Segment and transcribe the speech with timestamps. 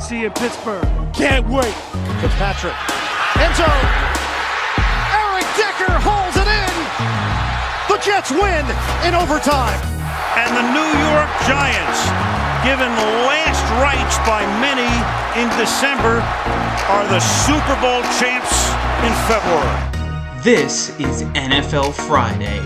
[0.00, 0.86] See you in Pittsburgh.
[1.12, 1.74] Can't wait.
[2.22, 2.72] Fitzpatrick.
[3.36, 3.84] End zone.
[5.10, 6.74] Eric Decker holds it in.
[7.90, 8.64] The Jets win
[9.02, 9.78] in overtime.
[10.38, 12.00] And the New York Giants,
[12.62, 12.88] given
[13.26, 14.86] last rites by many
[15.34, 16.22] in December,
[16.88, 18.70] are the Super Bowl champs
[19.02, 19.98] in February.
[20.42, 22.62] This is NFL Friday,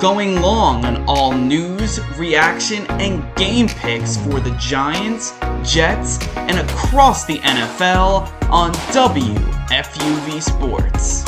[0.00, 7.24] going long on all news, reaction, and game picks for the Giants, Jets, and across
[7.24, 11.24] the NFL on WFUV Sports.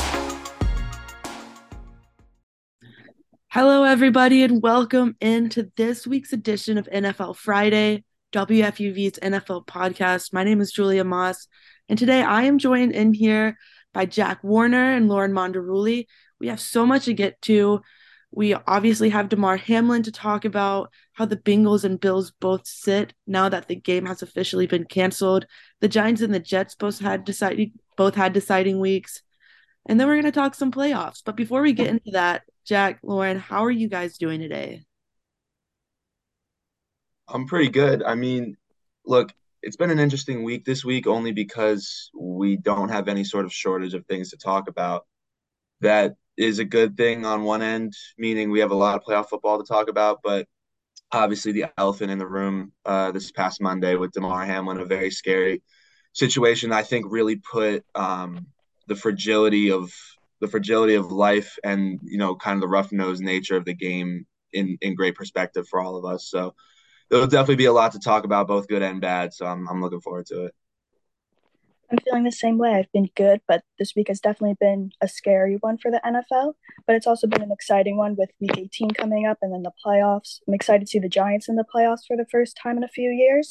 [3.49, 10.33] Hello, everybody, and welcome into this week's edition of NFL Friday, WFUV's NFL podcast.
[10.33, 11.49] My name is Julia Moss,
[11.89, 13.59] and today I am joined in here
[13.93, 16.07] by Jack Warner and Lauren Monderuli.
[16.39, 17.83] We have so much to get to.
[18.33, 23.13] We obviously have Damar Hamlin to talk about how the Bengals and Bills both sit
[23.27, 25.47] now that the game has officially been canceled.
[25.81, 29.23] The Giants and the Jets both had deciding both had deciding weeks.
[29.87, 31.23] And then we're going to talk some playoffs.
[31.25, 34.85] But before we get into that, Jack, Lauren, how are you guys doing today?
[37.27, 38.03] I'm pretty good.
[38.03, 38.57] I mean,
[39.05, 43.45] look, it's been an interesting week this week only because we don't have any sort
[43.45, 45.07] of shortage of things to talk about.
[45.81, 49.29] That is a good thing on one end, meaning we have a lot of playoff
[49.29, 50.47] football to talk about, but
[51.13, 55.11] obviously the elephant in the room uh, this past Monday with Damar Hamlin, a very
[55.11, 55.63] scary
[56.15, 56.73] situation.
[56.73, 58.47] I think really put um,
[58.87, 59.93] the fragility of
[60.41, 63.75] the fragility of life and you know kind of the rough nosed nature of the
[63.75, 66.27] game in in great perspective for all of us.
[66.31, 66.55] So
[67.11, 69.35] there'll definitely be a lot to talk about, both good and bad.
[69.35, 70.55] So I'm I'm looking forward to it.
[71.91, 72.75] I'm feeling the same way.
[72.75, 76.55] I've been good, but this week has definitely been a scary one for the NFL.
[76.87, 79.73] But it's also been an exciting one with Week 18 coming up and then the
[79.85, 80.39] playoffs.
[80.47, 82.89] I'm excited to see the Giants in the playoffs for the first time in a
[82.89, 83.51] few years.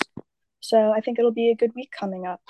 [0.62, 2.42] So I think it'll be a good week coming up.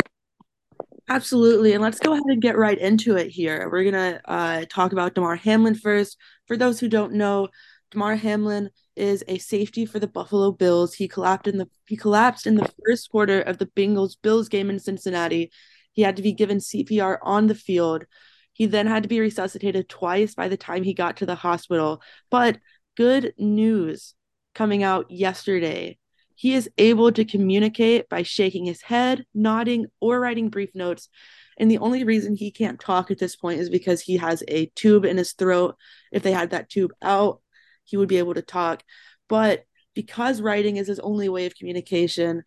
[1.10, 1.74] Absolutely.
[1.74, 3.68] And let's go ahead and get right into it here.
[3.72, 6.18] We're going to uh, talk about Damar Hamlin first.
[6.46, 7.50] For those who don't know,
[7.90, 10.94] Damar Hamlin is a safety for the Buffalo Bills.
[10.94, 14.70] He collapsed in the he collapsed in the first quarter of the Bengals Bills game
[14.70, 15.52] in Cincinnati.
[15.94, 18.06] He had to be given CPR on the field.
[18.54, 22.02] He then had to be resuscitated twice by the time he got to the hospital.
[22.30, 22.60] But
[22.98, 24.16] good news
[24.54, 25.98] coming out yesterday.
[26.36, 31.10] He is able to communicate by shaking his head, nodding, or writing brief notes.
[31.58, 34.68] And the only reason he can't talk at this point is because he has a
[34.76, 35.76] tube in his throat.
[36.12, 37.42] If they had that tube out,
[37.84, 38.84] he would be able to talk.
[39.28, 42.44] But because writing is his only way of communication,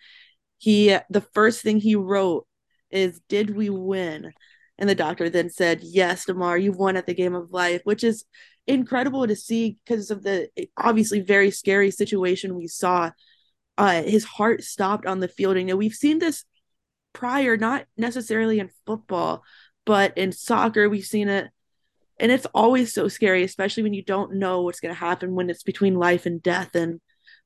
[0.59, 2.47] he the first thing he wrote
[2.92, 4.32] is did we win?
[4.78, 8.04] And the doctor then said, Yes, Damar, you've won at the game of life, which
[8.04, 8.25] is
[8.66, 13.10] incredible to see because of the obviously very scary situation we saw.
[13.78, 15.56] Uh, his heart stopped on the field.
[15.56, 16.44] And you know, we've seen this
[17.12, 19.42] prior, not necessarily in football,
[19.84, 21.50] but in soccer, we've seen it
[22.22, 25.50] and it's always so scary especially when you don't know what's going to happen when
[25.50, 27.00] it's between life and death and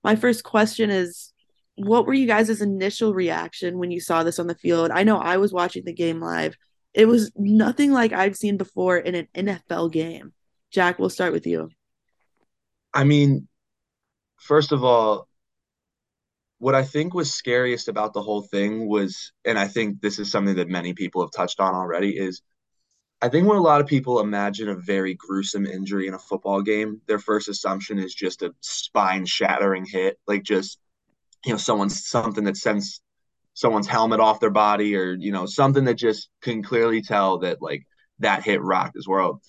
[0.05, 1.33] my first question is
[1.77, 4.91] what were you guys' initial reaction when you saw this on the field?
[4.91, 6.57] I know i was watching the game live.
[6.95, 10.33] It was nothing like i've seen before in an nfl game.
[10.71, 11.71] Jack we'll start with you.
[12.93, 13.49] I mean
[14.39, 15.29] first of all
[16.59, 20.31] what i think was scariest about the whole thing was and i think this is
[20.31, 22.43] something that many people have touched on already is
[23.23, 26.61] I think when a lot of people imagine a very gruesome injury in a football
[26.61, 30.79] game, their first assumption is just a spine shattering hit, like just
[31.45, 33.01] you know someone's something that sends
[33.55, 37.61] someone's helmet off their body or you know something that just can clearly tell that
[37.61, 37.83] like
[38.19, 39.41] that hit rocked his world.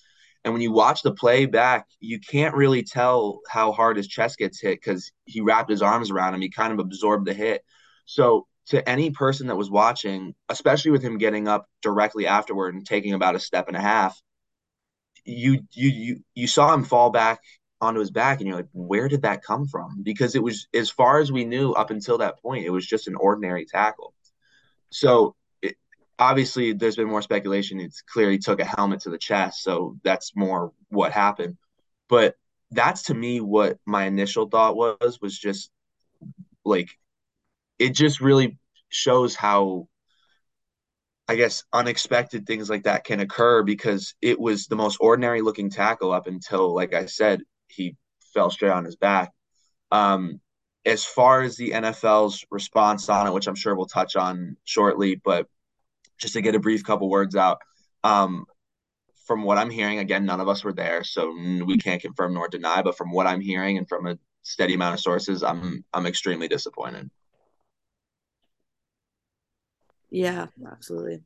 [0.44, 4.38] And when you watch the play back, you can't really tell how hard his chest
[4.38, 6.40] gets hit because he wrapped his arms around him.
[6.40, 7.62] He kind of absorbed the hit.
[8.06, 12.86] So to any person that was watching, especially with him getting up directly afterward and
[12.86, 14.20] taking about a step and a half,
[15.24, 17.40] you you you you saw him fall back
[17.80, 20.02] onto his back and you're like, where did that come from?
[20.02, 23.08] Because it was as far as we knew up until that point, it was just
[23.08, 24.14] an ordinary tackle.
[24.90, 25.76] So it,
[26.18, 27.80] obviously there's been more speculation.
[27.80, 31.56] It's clearly took a helmet to the chest, so that's more what happened.
[32.08, 32.36] But
[32.70, 35.70] that's to me what my initial thought was was just
[36.64, 36.90] like
[37.78, 38.58] it just really
[38.90, 39.88] shows how
[41.28, 45.68] I guess unexpected things like that can occur because it was the most ordinary looking
[45.68, 47.96] tackle up until, like I said, he
[48.34, 49.32] fell straight on his back.
[49.90, 50.40] Um,
[50.84, 55.16] as far as the NFL's response on it, which I'm sure we'll touch on shortly,
[55.16, 55.46] but
[56.18, 57.58] just to get a brief couple words out,
[58.04, 58.46] um,
[59.26, 62.48] from what I'm hearing, again, none of us were there, so we can't confirm nor
[62.48, 62.82] deny.
[62.82, 66.48] But from what I'm hearing and from a steady amount of sources, I'm I'm extremely
[66.48, 67.10] disappointed.
[70.10, 71.22] Yeah, absolutely.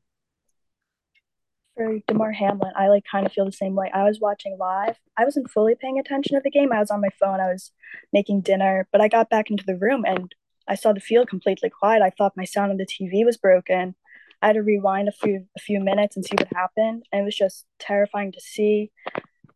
[1.77, 3.91] For Damar Hamlin, I like kind of feel the same way.
[3.95, 4.99] I was watching live.
[5.17, 6.71] I wasn't fully paying attention to the game.
[6.73, 7.41] I was on my phone.
[7.41, 7.73] I was
[8.13, 10.35] making dinner, but I got back into the room and
[10.69, 12.03] I saw the field completely quiet.
[12.03, 13.95] I thought my sound on the TV was broken.
[14.43, 17.25] I had to rewind a few a few minutes and see what happened, and it
[17.25, 18.91] was just terrifying to see.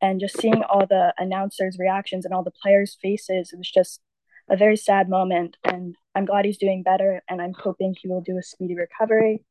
[0.00, 4.00] And just seeing all the announcers' reactions and all the players' faces, it was just
[4.48, 5.56] a very sad moment.
[5.64, 9.44] And I'm glad he's doing better, and I'm hoping he will do a speedy recovery.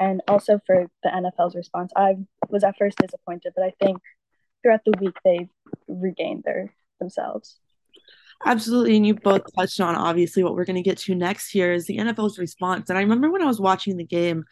[0.00, 2.16] And also for the NFL's response, I
[2.48, 3.98] was at first disappointed, but I think
[4.62, 5.48] throughout the week they've
[5.86, 7.58] regained their themselves.
[8.44, 8.96] Absolutely.
[8.96, 11.86] And you both touched on obviously what we're going to get to next here is
[11.86, 12.90] the NFL's response.
[12.90, 14.44] And I remember when I was watching the game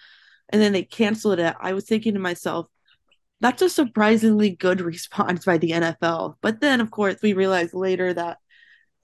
[0.48, 2.68] and then they canceled it, I was thinking to myself,
[3.40, 6.36] that's a surprisingly good response by the NFL.
[6.40, 8.38] But then, of course, we realized later that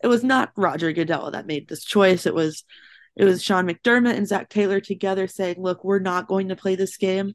[0.02, 2.24] it was not Roger Goodell that made this choice.
[2.24, 2.64] It was
[3.18, 6.76] it was Sean McDermott and Zac Taylor together saying, "Look, we're not going to play
[6.76, 7.34] this game."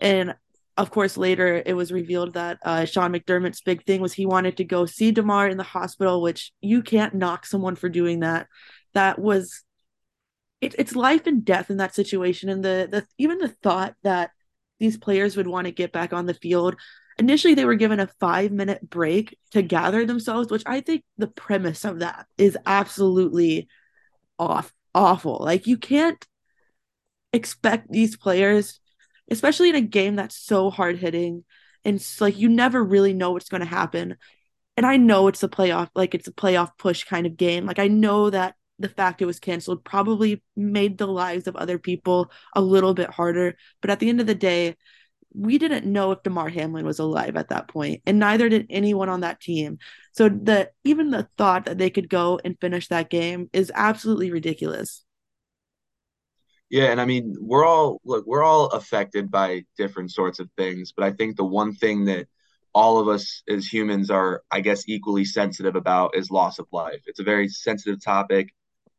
[0.00, 0.34] And
[0.76, 4.56] of course, later it was revealed that uh, Sean McDermott's big thing was he wanted
[4.56, 8.48] to go see Damar in the hospital, which you can't knock someone for doing that.
[8.94, 9.62] That was
[10.60, 14.32] it, it's life and death in that situation, and the the even the thought that
[14.80, 16.76] these players would want to get back on the field
[17.18, 21.26] initially they were given a five minute break to gather themselves which i think the
[21.26, 23.68] premise of that is absolutely
[24.38, 25.38] off awful.
[25.40, 26.24] Like you can't
[27.32, 28.80] expect these players
[29.30, 31.44] especially in a game that's so hard hitting
[31.84, 34.16] and like you never really know what's going to happen.
[34.76, 37.66] And i know it's a playoff like it's a playoff push kind of game.
[37.66, 41.78] Like i know that the fact it was canceled probably made the lives of other
[41.78, 43.56] people a little bit harder.
[43.80, 44.76] But at the end of the day
[45.34, 49.08] we didn't know if Damar Hamlin was alive at that point, and neither did anyone
[49.08, 49.78] on that team.
[50.12, 54.30] So the even the thought that they could go and finish that game is absolutely
[54.30, 55.04] ridiculous.
[56.70, 60.92] Yeah, and I mean, we're all look, we're all affected by different sorts of things,
[60.96, 62.28] but I think the one thing that
[62.74, 67.02] all of us as humans are, I guess, equally sensitive about is loss of life.
[67.06, 68.48] It's a very sensitive topic,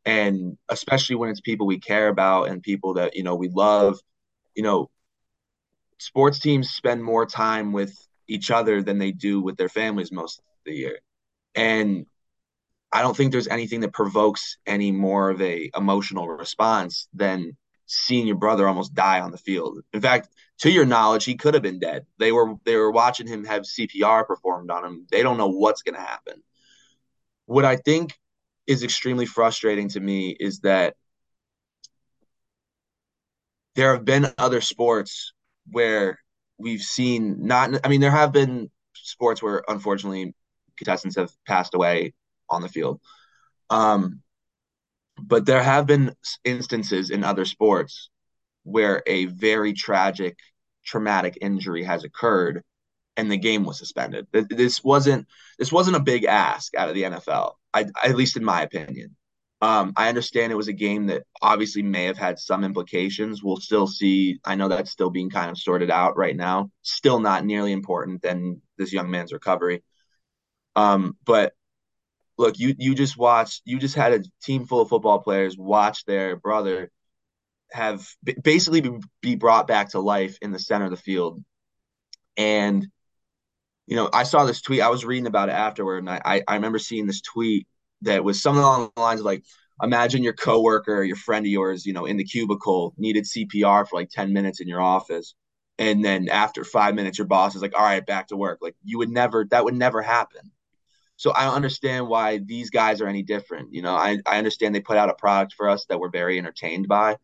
[0.04, 3.98] and especially when it's people we care about and people that you know we love.
[4.54, 4.90] You know,
[5.98, 7.96] sports teams spend more time with
[8.26, 10.98] each other than they do with their families most of the year.
[11.54, 12.06] And
[12.92, 17.56] I don't think there's anything that provokes any more of a emotional response than
[17.86, 19.80] seeing your brother almost die on the field.
[19.92, 20.28] In fact,
[20.60, 22.06] to your knowledge, he could have been dead.
[22.18, 25.06] They were they were watching him have CPR performed on him.
[25.10, 26.42] They don't know what's going to happen.
[27.46, 28.18] What I think
[28.66, 30.94] is extremely frustrating to me is that
[33.74, 35.33] there have been other sports
[35.70, 36.18] where
[36.58, 40.34] we've seen not I mean there have been sports where unfortunately
[40.76, 42.14] contestants have passed away
[42.50, 43.00] on the field.
[43.70, 44.22] Um,
[45.16, 46.14] but there have been
[46.44, 48.10] instances in other sports
[48.64, 50.38] where a very tragic
[50.84, 52.62] traumatic injury has occurred
[53.16, 54.26] and the game was suspended.
[54.32, 55.28] This wasn't
[55.58, 57.52] this wasn't a big ask out of the NFL.
[57.72, 59.16] I, at least in my opinion.
[59.64, 63.42] Um, I understand it was a game that obviously may have had some implications.
[63.42, 64.38] We'll still see.
[64.44, 66.70] I know that's still being kind of sorted out right now.
[66.82, 69.82] Still not nearly important than this young man's recovery.
[70.76, 71.54] Um, but
[72.36, 73.62] look, you you just watched.
[73.64, 76.90] You just had a team full of football players watch their brother
[77.72, 78.06] have
[78.42, 78.82] basically
[79.22, 81.42] be brought back to life in the center of the field,
[82.36, 82.86] and
[83.86, 84.82] you know I saw this tweet.
[84.82, 87.66] I was reading about it afterward, and I I remember seeing this tweet
[88.04, 89.44] that was something along the lines of like,
[89.82, 93.88] imagine your coworker or your friend of yours, you know, in the cubicle needed CPR
[93.88, 95.34] for like 10 minutes in your office.
[95.78, 98.58] And then after five minutes, your boss is like, all right, back to work.
[98.62, 100.52] Like you would never, that would never happen.
[101.16, 103.72] So I understand why these guys are any different.
[103.72, 106.38] You know, I, I understand they put out a product for us that we're very
[106.38, 107.16] entertained by.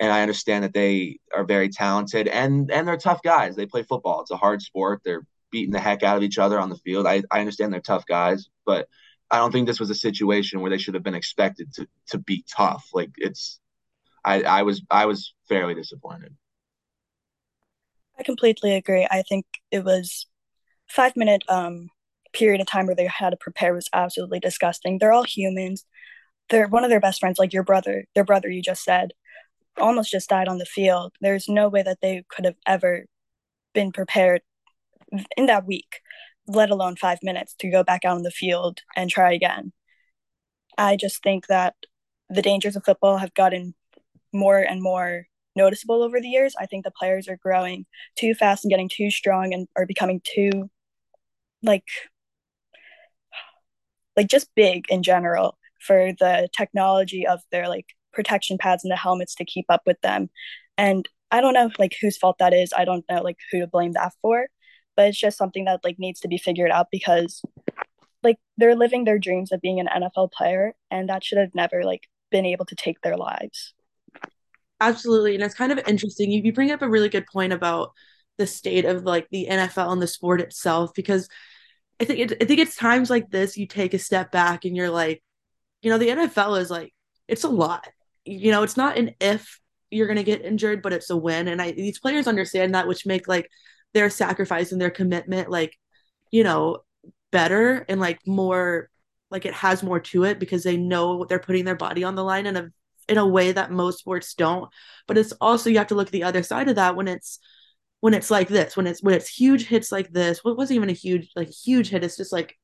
[0.00, 3.54] And I understand that they are very talented and and they're tough guys.
[3.54, 4.20] They play football.
[4.22, 5.02] It's a hard sport.
[5.04, 7.06] They're beating the heck out of each other on the field.
[7.06, 8.88] I, I understand they're tough guys, but
[9.30, 12.18] I don't think this was a situation where they should have been expected to to
[12.18, 12.88] be tough.
[12.94, 13.60] Like it's,
[14.24, 16.34] I I was I was fairly disappointed.
[18.18, 19.06] I completely agree.
[19.10, 20.26] I think it was
[20.88, 21.90] five minute um
[22.34, 24.98] period of time where they had to prepare was absolutely disgusting.
[24.98, 25.86] They're all humans.
[26.50, 29.12] They're one of their best friends, like your brother, their brother you just said.
[29.80, 31.14] almost just died on the field.
[31.22, 33.06] There's no way that they could have ever
[33.74, 34.42] been prepared
[35.36, 36.00] in that week,
[36.46, 39.72] let alone five minutes, to go back out on the field and try again.
[40.76, 41.74] I just think that
[42.28, 43.74] the dangers of football have gotten
[44.32, 46.54] more and more noticeable over the years.
[46.58, 47.86] I think the players are growing
[48.16, 50.70] too fast and getting too strong and are becoming too
[51.62, 51.86] like
[54.16, 58.96] like just big in general for the technology of their like protection pads and the
[58.96, 60.30] helmets to keep up with them.
[60.78, 62.72] And I don't know like whose fault that is.
[62.76, 64.46] I don't know like who to blame that for,
[64.96, 67.42] but it's just something that like needs to be figured out because
[68.22, 71.84] like they're living their dreams of being an NFL player and that should have never
[71.84, 73.74] like been able to take their lives.
[74.80, 75.34] Absolutely.
[75.34, 76.30] And it's kind of interesting.
[76.30, 77.92] You, you bring up a really good point about
[78.38, 81.28] the state of like the NFL and the sport itself because
[82.00, 84.76] I think it, I think it's times like this you take a step back and
[84.76, 85.22] you're like,
[85.82, 86.92] you know, the NFL is like
[87.28, 87.86] it's a lot.
[88.24, 89.60] You know, it's not an if
[89.90, 91.46] you're gonna get injured, but it's a win.
[91.46, 93.48] And I these players understand that, which make like
[93.94, 95.76] their sacrifice and their commitment like,
[96.30, 96.78] you know,
[97.30, 98.90] better and like more
[99.30, 102.22] like it has more to it because they know they're putting their body on the
[102.22, 102.68] line in a
[103.08, 104.70] in a way that most sports don't.
[105.06, 107.38] But it's also you have to look at the other side of that when it's
[108.00, 110.44] when it's like this, when it's when it's huge hits like this.
[110.44, 112.04] What wasn't even a huge like huge hit.
[112.04, 112.56] It's just like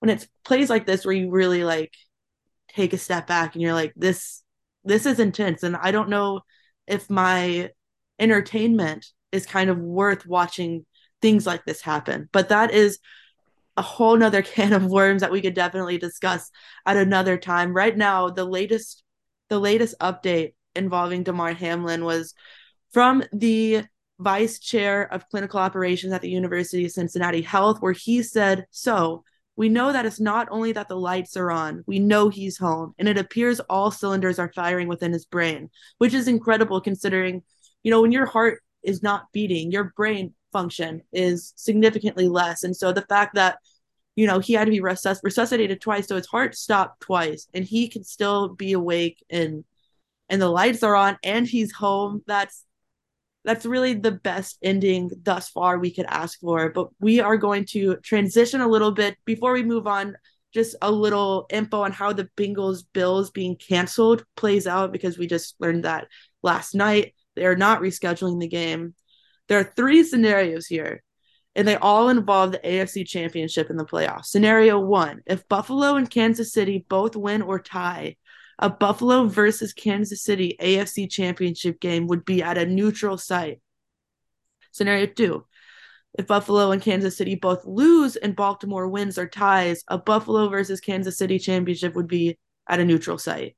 [0.00, 1.92] when it's plays like this where you really like
[2.68, 4.42] take a step back and you're like this
[4.84, 6.42] this is intense and I don't know
[6.86, 7.70] if my
[8.18, 10.84] entertainment is kind of worth watching
[11.22, 12.28] things like this happen.
[12.32, 12.98] But that is
[13.76, 16.50] a whole nother can of worms that we could definitely discuss
[16.84, 17.72] at another time.
[17.72, 19.02] Right now, the latest
[19.48, 22.34] the latest update involving Damar Hamlin was
[22.92, 23.84] from the
[24.18, 29.24] vice chair of clinical operations at the University of Cincinnati Health, where he said, So,
[29.56, 32.94] we know that it's not only that the lights are on, we know he's home,
[32.98, 37.42] and it appears all cylinders are firing within his brain, which is incredible considering,
[37.82, 42.62] you know, when your heart is not beating, your brain function is significantly less.
[42.62, 43.58] And so the fact that,
[44.14, 47.64] you know, he had to be resusc- resuscitated twice, so his heart stopped twice, and
[47.64, 49.64] he can still be awake and
[50.28, 52.22] and the lights are on and he's home.
[52.26, 52.64] That's
[53.44, 56.70] that's really the best ending thus far we could ask for.
[56.70, 60.16] But we are going to transition a little bit before we move on.
[60.52, 65.26] Just a little info on how the Bengals Bills being canceled plays out because we
[65.26, 66.08] just learned that
[66.42, 67.14] last night.
[67.36, 68.94] They are not rescheduling the game.
[69.48, 71.02] There are three scenarios here,
[71.54, 74.26] and they all involve the AFC Championship in the playoffs.
[74.26, 78.16] Scenario one if Buffalo and Kansas City both win or tie,
[78.58, 83.60] a Buffalo versus Kansas City AFC championship game would be at a neutral site.
[84.72, 85.44] Scenario two
[86.18, 90.80] if Buffalo and Kansas City both lose and Baltimore wins or ties, a Buffalo versus
[90.80, 92.38] Kansas City championship would be
[92.68, 93.56] at a neutral site.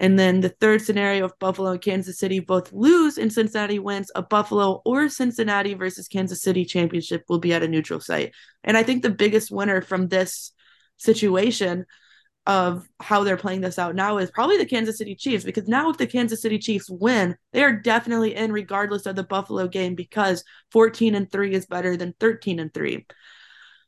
[0.00, 4.10] And then the third scenario, if Buffalo and Kansas City both lose and Cincinnati wins,
[4.14, 8.32] a Buffalo or Cincinnati versus Kansas City championship will be at a neutral site.
[8.64, 10.52] And I think the biggest winner from this
[10.96, 11.84] situation
[12.46, 15.90] of how they're playing this out now is probably the Kansas City Chiefs because now
[15.90, 19.94] if the Kansas City Chiefs win, they are definitely in regardless of the Buffalo game
[19.94, 20.42] because
[20.72, 23.06] 14 and 3 is better than 13 and 3.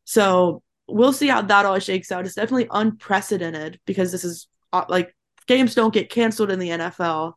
[0.05, 2.27] So, we'll see how that all shakes out.
[2.27, 5.15] It's definitely unprecedented because this is uh, like
[5.47, 7.35] games don't get canceled in the NFL,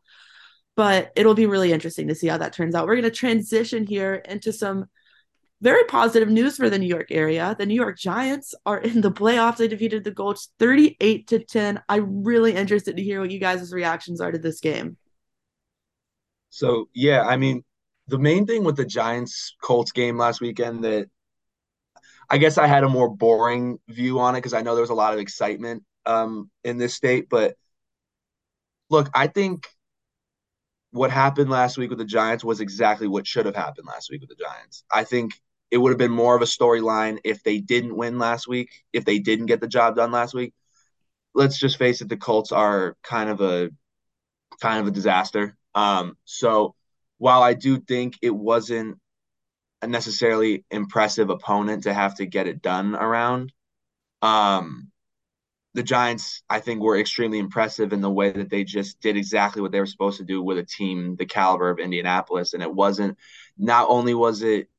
[0.76, 2.86] but it'll be really interesting to see how that turns out.
[2.86, 4.86] We're going to transition here into some
[5.62, 7.56] very positive news for the New York area.
[7.58, 9.56] The New York Giants are in the playoffs.
[9.56, 11.82] They defeated the Colts 38 to 10.
[11.88, 14.98] I'm really interested to hear what you guys' reactions are to this game.
[16.50, 17.64] So, yeah, I mean,
[18.08, 21.08] the main thing with the Giants Colts game last weekend that
[22.28, 24.90] I guess I had a more boring view on it because I know there was
[24.90, 27.28] a lot of excitement um, in this state.
[27.28, 27.56] But
[28.90, 29.66] look, I think
[30.90, 34.20] what happened last week with the Giants was exactly what should have happened last week
[34.20, 34.84] with the Giants.
[34.90, 35.32] I think
[35.70, 39.04] it would have been more of a storyline if they didn't win last week, if
[39.04, 40.54] they didn't get the job done last week.
[41.34, 43.70] Let's just face it, the Colts are kind of a
[44.60, 45.56] kind of a disaster.
[45.74, 46.74] Um, so
[47.18, 48.98] while I do think it wasn't
[49.82, 53.52] a necessarily impressive opponent to have to get it done around,
[54.22, 54.90] um,
[55.76, 59.60] the Giants, I think, were extremely impressive in the way that they just did exactly
[59.60, 62.54] what they were supposed to do with a team the caliber of Indianapolis.
[62.54, 63.18] And it wasn't,
[63.58, 64.70] not only was it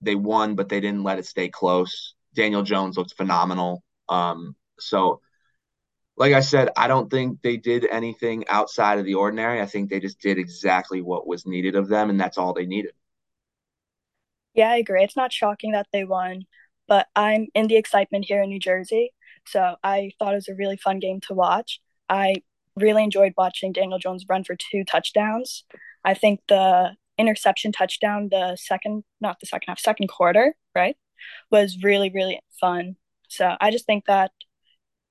[0.00, 2.14] they won, but they didn't let it stay close.
[2.34, 3.84] Daniel Jones looked phenomenal.
[4.08, 5.20] Um, so,
[6.16, 9.60] like I said, I don't think they did anything outside of the ordinary.
[9.60, 12.66] I think they just did exactly what was needed of them, and that's all they
[12.66, 12.92] needed.
[14.54, 15.04] Yeah, I agree.
[15.04, 16.46] It's not shocking that they won,
[16.88, 19.12] but I'm in the excitement here in New Jersey.
[19.46, 21.80] So I thought it was a really fun game to watch.
[22.08, 22.36] I
[22.76, 25.64] really enjoyed watching Daniel Jones run for two touchdowns.
[26.04, 30.96] I think the interception touchdown, the second, not the second half, second quarter, right,
[31.50, 32.96] was really, really fun.
[33.28, 34.32] So I just think that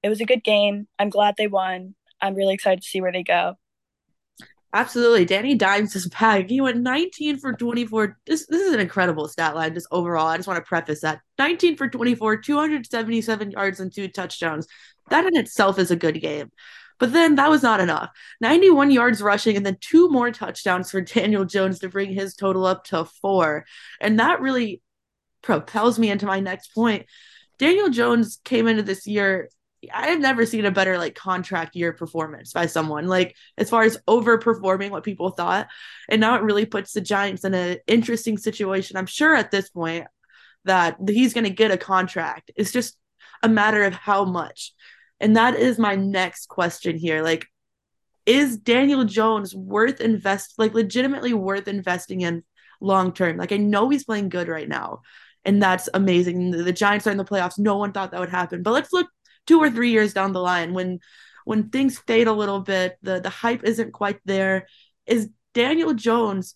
[0.04, 0.88] it was a good game.
[0.98, 1.96] I'm glad they won.
[2.22, 3.56] I'm really excited to see where they go.
[4.72, 5.26] Absolutely.
[5.26, 6.48] Danny Dimes is back.
[6.48, 8.18] He went 19 for 24.
[8.26, 10.28] This this is an incredible stat line just overall.
[10.28, 11.22] I just want to preface that.
[11.40, 14.68] 19 for 24, 277 yards and two touchdowns.
[15.10, 16.52] That in itself is a good game.
[17.00, 18.10] But then that was not enough.
[18.42, 22.66] 91 yards rushing and then two more touchdowns for Daniel Jones to bring his total
[22.66, 23.66] up to 4.
[24.00, 24.82] And that really
[25.42, 27.06] propels me into my next point.
[27.58, 29.50] Daniel Jones came into this year
[29.94, 33.84] I have never seen a better like contract year performance by someone like as far
[33.84, 35.68] as overperforming what people thought.
[36.10, 38.98] And now it really puts the Giants in an interesting situation.
[38.98, 40.08] I'm sure at this point
[40.66, 42.52] that he's going to get a contract.
[42.56, 42.98] It's just
[43.42, 44.74] a matter of how much.
[45.20, 47.22] And that is my next question here.
[47.24, 47.46] Like,
[48.26, 52.44] is Daniel Jones worth invest like legitimately worth investing in
[52.80, 53.38] long term?
[53.38, 55.02] Like, I know he's playing good right now,
[55.44, 56.52] and that's amazing.
[56.52, 57.58] The, the Giants are in the playoffs.
[57.58, 58.62] No one thought that would happen.
[58.62, 59.08] But let's look
[59.50, 61.00] two or three years down the line when
[61.44, 64.68] when things fade a little bit, the the hype isn't quite there.
[65.08, 66.56] Is Daniel Jones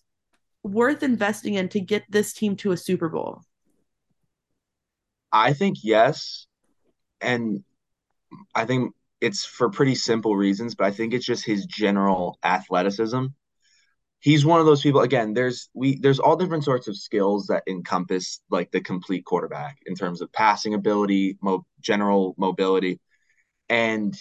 [0.62, 3.42] worth investing in to get this team to a Super Bowl?
[5.32, 6.46] I think yes.
[7.20, 7.64] And
[8.54, 13.26] I think it's for pretty simple reasons, but I think it's just his general athleticism.
[14.24, 17.62] He's one of those people again, there's we there's all different sorts of skills that
[17.68, 23.00] encompass like the complete quarterback in terms of passing ability, mo- general mobility.
[23.68, 24.14] And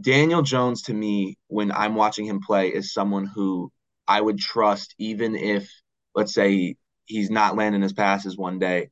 [0.00, 3.72] Daniel Jones to me, when I'm watching him play, is someone who
[4.06, 5.68] I would trust, even if,
[6.14, 8.90] let's say, he's not landing his passes one day,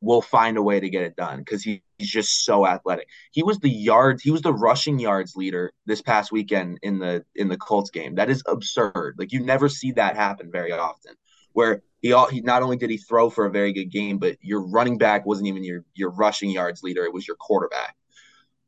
[0.00, 3.08] will find a way to get it done because he, he's just so athletic.
[3.32, 7.24] He was the yards, he was the rushing yards leader this past weekend in the
[7.34, 8.14] in the Colts game.
[8.14, 9.14] That is absurd.
[9.18, 11.14] Like you never see that happen very often.
[11.52, 14.36] Where he all he not only did he throw for a very good game, but
[14.40, 17.96] your running back wasn't even your your rushing yards leader; it was your quarterback.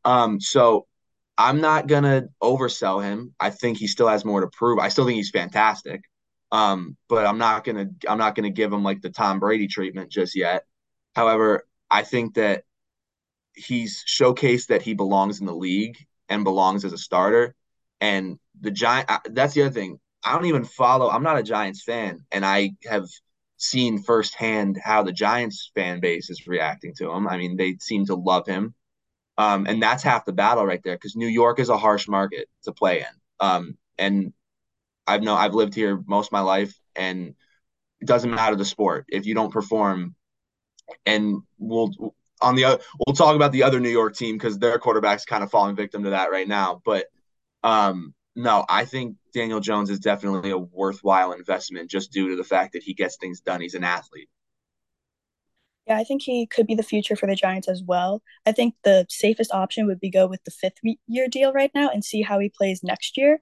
[0.04, 0.86] Um, so
[1.36, 3.34] I'm not gonna oversell him.
[3.38, 4.78] I think he still has more to prove.
[4.78, 6.02] I still think he's fantastic.
[6.50, 10.10] Um, but I'm not gonna I'm not gonna give him like the Tom Brady treatment
[10.10, 10.64] just yet.
[11.18, 12.62] However, I think that
[13.56, 15.96] he's showcased that he belongs in the league
[16.28, 17.56] and belongs as a starter.
[18.00, 19.98] And the Giant that's the other thing.
[20.24, 21.10] I don't even follow.
[21.10, 23.08] I'm not a Giants fan, and I have
[23.56, 27.26] seen firsthand how the Giants fan base is reacting to him.
[27.26, 28.72] I mean, they seem to love him.
[29.38, 32.48] Um, and that's half the battle right there because New York is a harsh market
[32.62, 33.14] to play in.
[33.40, 34.32] Um, and
[35.08, 37.34] I've know I've lived here most of my life, and
[38.00, 40.14] it doesn't matter the sport if you don't perform.
[41.06, 41.90] And we'll
[42.40, 45.50] on the we'll talk about the other New York team because their quarterback's kind of
[45.50, 46.80] falling victim to that right now.
[46.84, 47.06] But
[47.62, 52.44] um, no, I think Daniel Jones is definitely a worthwhile investment just due to the
[52.44, 53.60] fact that he gets things done.
[53.60, 54.28] He's an athlete.
[55.86, 58.22] Yeah, I think he could be the future for the Giants as well.
[58.44, 61.88] I think the safest option would be go with the fifth year deal right now
[61.88, 63.40] and see how he plays next year.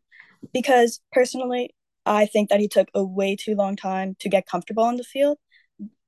[0.52, 1.74] Because personally,
[2.06, 5.02] I think that he took a way too long time to get comfortable on the
[5.02, 5.38] field.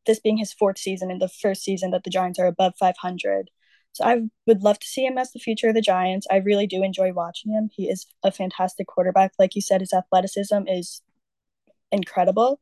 [0.09, 3.51] This being his fourth season and the first season that the Giants are above 500.
[3.93, 6.27] So I would love to see him as the future of the Giants.
[6.31, 7.71] I really do enjoy watching him.
[7.73, 9.33] He is a fantastic quarterback.
[9.39, 11.03] Like you said, his athleticism is
[11.93, 12.61] incredible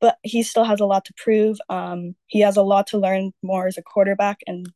[0.00, 1.58] but he still has a lot to prove.
[1.68, 4.66] Um, he has a lot to learn more as a quarterback, and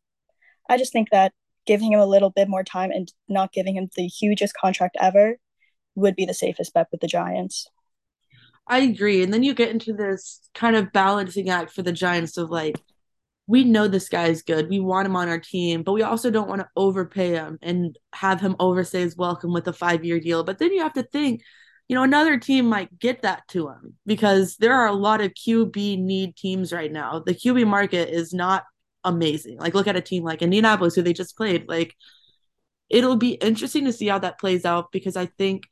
[0.68, 1.32] I just think that
[1.66, 5.36] giving him a little bit more time and not giving him the hugest contract ever
[5.94, 7.68] would be the safest bet with the Giants.
[8.68, 9.22] I agree.
[9.22, 12.76] And then you get into this kind of balancing act for the Giants of like,
[13.46, 14.68] we know this guy's good.
[14.68, 17.98] We want him on our team, but we also don't want to overpay him and
[18.14, 20.44] have him overstay his welcome with a five year deal.
[20.44, 21.42] But then you have to think
[21.88, 25.34] you know, another team might get that to him because there are a lot of
[25.34, 27.18] QB need teams right now.
[27.18, 28.64] The QB market is not
[29.04, 29.58] amazing.
[29.58, 31.68] Like, look at a team like Indianapolis, who they just played.
[31.68, 31.94] Like,
[32.88, 35.64] it'll be interesting to see how that plays out because I think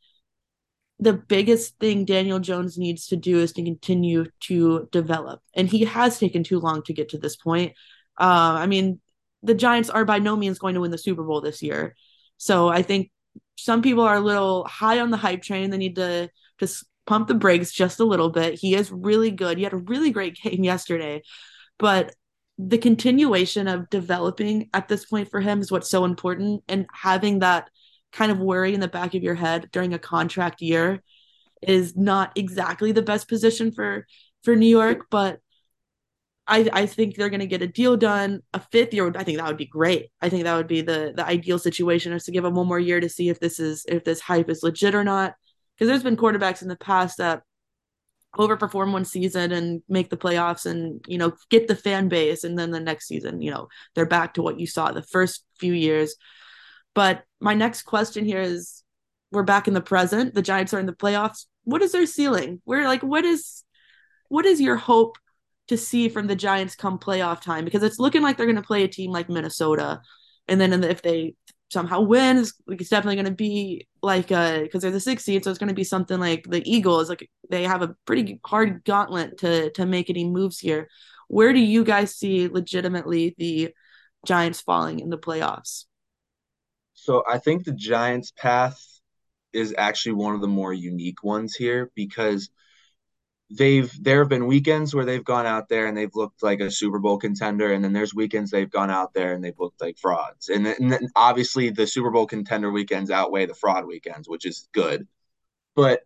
[1.01, 5.41] the biggest thing Daniel Jones needs to do is to continue to develop.
[5.55, 7.73] And he has taken too long to get to this point.
[8.19, 9.01] Uh, I mean,
[9.43, 11.97] the Giants are by no means going to win the Super Bowl this year.
[12.37, 13.11] So I think
[13.57, 15.71] some people are a little high on the hype train.
[15.71, 18.59] They need to just pump the brakes just a little bit.
[18.59, 19.57] He is really good.
[19.57, 21.23] He had a really great game yesterday,
[21.79, 22.15] but
[22.59, 26.63] the continuation of developing at this point for him is what's so important.
[26.69, 27.71] And having that
[28.12, 31.03] kind of worry in the back of your head during a contract year
[31.62, 34.07] is not exactly the best position for
[34.42, 35.40] for New York, but
[36.46, 38.40] I, I think they're going to get a deal done.
[38.55, 40.11] A fifth year, I think that would be great.
[40.20, 42.81] I think that would be the the ideal situation is to give them one more
[42.81, 45.35] year to see if this is if this hype is legit or not.
[45.75, 47.42] Because there's been quarterbacks in the past that
[48.37, 52.59] overperform one season and make the playoffs and you know get the fan base, and
[52.59, 55.73] then the next season, you know, they're back to what you saw the first few
[55.73, 56.16] years.
[56.94, 58.83] But my next question here is:
[59.33, 60.35] We're back in the present.
[60.35, 61.46] The Giants are in the playoffs.
[61.64, 62.61] What is their ceiling?
[62.64, 63.64] We're like, what is
[64.29, 65.18] what is your hope
[65.68, 67.64] to see from the Giants come playoff time?
[67.64, 70.00] Because it's looking like they're going to play a team like Minnesota,
[70.48, 71.35] and then if they
[71.70, 72.53] somehow win, it's,
[72.88, 75.74] definitely going to be like uh because they're the sixth seed, so it's going to
[75.74, 77.09] be something like the Eagles.
[77.09, 80.88] Like they have a pretty hard gauntlet to to make any moves here.
[81.29, 83.74] Where do you guys see legitimately the
[84.26, 85.85] Giants falling in the playoffs?
[87.03, 88.79] So I think the Giants' path
[89.55, 92.51] is actually one of the more unique ones here because
[93.51, 96.71] they've there have been weekends where they've gone out there and they've looked like a
[96.71, 99.97] Super Bowl contender, and then there's weekends they've gone out there and they've looked like
[99.97, 100.51] frauds.
[100.51, 104.69] And, and then obviously the Super Bowl contender weekends outweigh the fraud weekends, which is
[104.73, 105.09] good.
[105.75, 106.03] But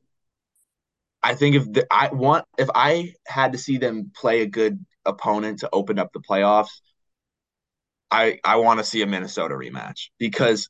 [1.25, 4.85] I think if the, I want if I had to see them play a good
[5.05, 6.81] opponent to open up the playoffs,
[8.13, 10.69] I I want to see a Minnesota rematch because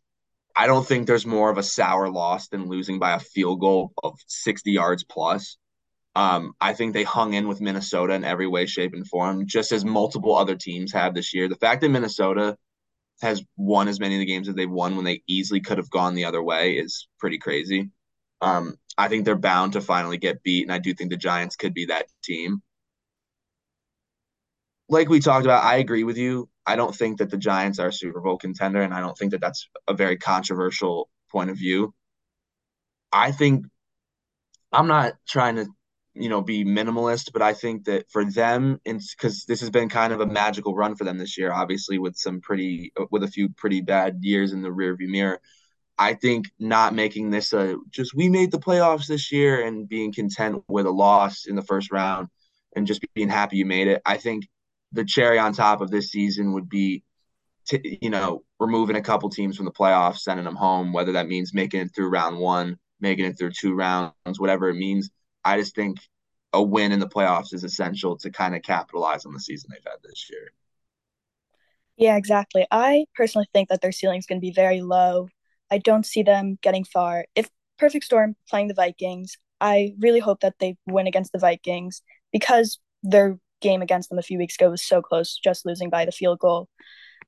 [0.57, 3.93] I don't think there's more of a sour loss than losing by a field goal
[4.03, 5.57] of 60 yards plus.
[6.17, 9.73] Um, I think they hung in with Minnesota in every way, shape, and form, just
[9.73, 11.49] as multiple other teams have this year.
[11.49, 12.57] The fact that Minnesota
[13.21, 15.91] has won as many of the games as they've won when they easily could have
[15.91, 17.91] gone the other way is pretty crazy.
[18.41, 21.57] Um, I think they're bound to finally get beat, and I do think the Giants
[21.57, 22.63] could be that team.
[24.89, 26.49] Like we talked about, I agree with you.
[26.67, 29.33] I don't think that the Giants are a Super Bowl contender, and I don't think
[29.33, 31.95] that that's a very controversial point of view.
[33.13, 33.67] I think
[34.73, 35.67] I'm not trying to
[36.15, 39.89] you know be minimalist but i think that for them and because this has been
[39.89, 43.25] kind of a magical run for them this year obviously with some pretty uh, with
[43.25, 45.41] a few pretty bad years in the rearview mirror
[45.99, 50.13] i think not making this a just we made the playoffs this year and being
[50.13, 52.29] content with a loss in the first round
[52.77, 54.47] and just being happy you made it i think
[54.95, 57.03] the cherry on top of this season would be
[57.67, 61.29] to, you know removing a couple teams from the playoffs sending them home whether that
[61.29, 65.11] means making it through round one making it through two rounds whatever it means
[65.45, 65.99] I just think
[66.55, 69.85] a win in the playoffs is essential to kind of capitalize on the season they've
[69.85, 70.53] had this year.
[71.97, 72.67] Yeah, exactly.
[72.71, 75.29] I personally think that their ceiling is going to be very low.
[75.71, 77.27] I don't see them getting far.
[77.35, 82.03] If Perfect Storm playing the Vikings, I really hope that they win against the Vikings
[82.33, 86.05] because their game against them a few weeks ago was so close, just losing by
[86.05, 86.69] the field goal.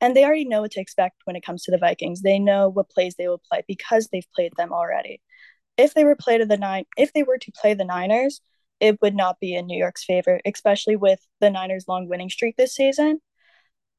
[0.01, 2.23] And they already know what to expect when it comes to the Vikings.
[2.23, 5.21] They know what plays they will play because they've played them already
[5.77, 8.41] if they were played to the nine if they were to play the Niners,
[8.81, 12.57] it would not be in New York's favor, especially with the Niners' long winning streak
[12.57, 13.21] this season.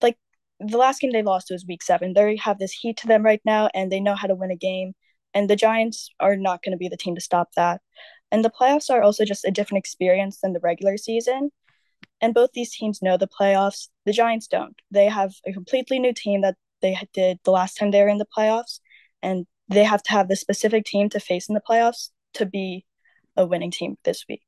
[0.01, 0.17] Like
[0.59, 2.13] the last game they lost was week seven.
[2.13, 4.55] They have this heat to them right now and they know how to win a
[4.55, 4.93] game.
[5.33, 7.81] And the Giants are not going to be the team to stop that.
[8.31, 11.51] And the playoffs are also just a different experience than the regular season.
[12.21, 13.89] And both these teams know the playoffs.
[14.05, 14.75] The Giants don't.
[14.89, 18.17] They have a completely new team that they did the last time they were in
[18.17, 18.79] the playoffs.
[19.21, 22.85] And they have to have the specific team to face in the playoffs to be
[23.35, 24.41] a winning team this week.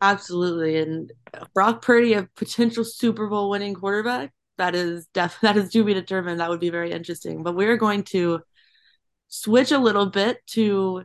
[0.00, 1.10] Absolutely, and
[1.54, 5.94] Brock Purdy, a potential Super Bowl winning quarterback, that is def that is to be
[5.94, 6.40] determined.
[6.40, 7.42] That would be very interesting.
[7.42, 8.40] But we're going to
[9.28, 11.04] switch a little bit to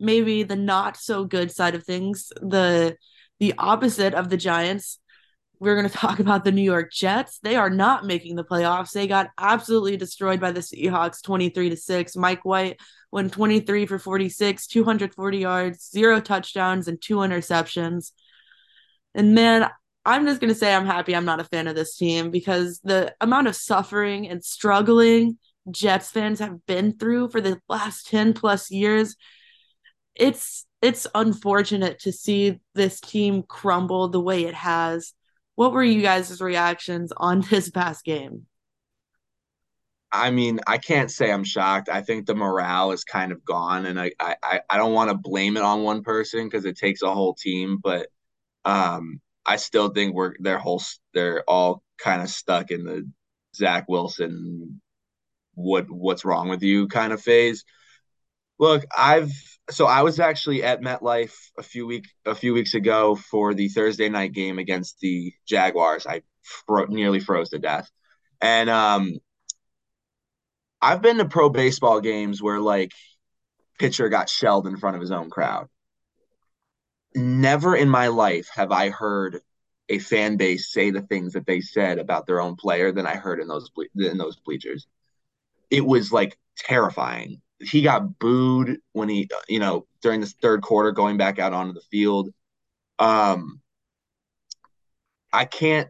[0.00, 2.96] maybe the not so good side of things, the
[3.42, 5.00] the opposite of the Giants
[5.58, 7.40] we're going to talk about the New York Jets.
[7.42, 8.92] They are not making the playoffs.
[8.92, 12.16] They got absolutely destroyed by the Seahawks 23 to 6.
[12.16, 18.12] Mike White went 23 for 46, 240 yards, zero touchdowns and two interceptions.
[19.12, 19.68] And man,
[20.04, 22.80] I'm just going to say I'm happy I'm not a fan of this team because
[22.84, 28.34] the amount of suffering and struggling Jets fans have been through for the last 10
[28.34, 29.16] plus years
[30.14, 35.14] it's it's unfortunate to see this team crumble the way it has
[35.54, 38.46] what were you guys' reactions on this past game?
[40.14, 41.88] I mean, I can't say I'm shocked.
[41.88, 45.16] I think the morale is kind of gone, and I I, I don't want to
[45.16, 48.08] blame it on one person because it takes a whole team, but
[48.66, 50.82] um, I still think we're they're whole
[51.14, 53.10] they're all kind of stuck in the
[53.56, 54.82] Zach Wilson
[55.54, 57.64] what what's wrong with you kind of phase.
[58.58, 59.32] Look, I've
[59.72, 63.68] so I was actually at MetLife a few week a few weeks ago for the
[63.68, 66.06] Thursday night game against the Jaguars.
[66.06, 67.90] I fro- nearly froze to death,
[68.40, 69.18] and um,
[70.80, 72.92] I've been to pro baseball games where like
[73.78, 75.68] pitcher got shelled in front of his own crowd.
[77.14, 79.40] Never in my life have I heard
[79.88, 83.16] a fan base say the things that they said about their own player than I
[83.16, 84.86] heard in those ble- in those bleachers.
[85.70, 87.42] It was like terrifying.
[87.62, 91.72] He got booed when he, you know, during this third quarter going back out onto
[91.72, 92.30] the field.
[92.98, 93.60] Um,
[95.32, 95.88] I can't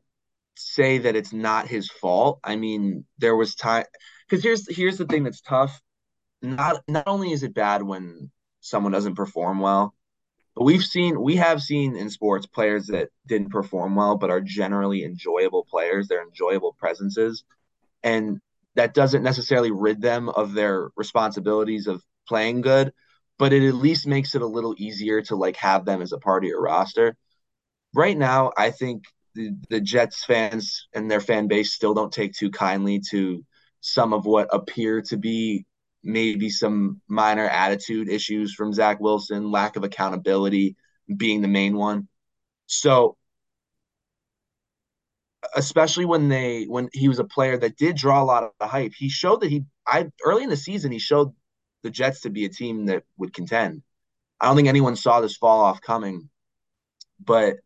[0.56, 2.40] say that it's not his fault.
[2.44, 3.84] I mean, there was time
[4.28, 5.80] because here's here's the thing that's tough.
[6.40, 8.30] Not not only is it bad when
[8.60, 9.94] someone doesn't perform well,
[10.54, 14.40] but we've seen we have seen in sports players that didn't perform well but are
[14.40, 16.08] generally enjoyable players.
[16.08, 17.44] They're enjoyable presences,
[18.02, 18.40] and
[18.74, 22.92] that doesn't necessarily rid them of their responsibilities of playing good,
[23.38, 26.18] but it at least makes it a little easier to like have them as a
[26.18, 27.16] part of your roster.
[27.94, 29.04] Right now, I think
[29.34, 33.44] the, the Jets fans and their fan base still don't take too kindly to
[33.80, 35.66] some of what appear to be
[36.04, 40.76] maybe some minor attitude issues from Zach Wilson, lack of accountability
[41.16, 42.08] being the main one.
[42.66, 43.16] So
[45.54, 48.66] especially when they when he was a player that did draw a lot of the
[48.66, 51.34] hype, he showed that he I early in the season he showed
[51.82, 53.82] the Jets to be a team that would contend.
[54.40, 56.28] I don't think anyone saw this fall off coming,
[57.20, 57.56] but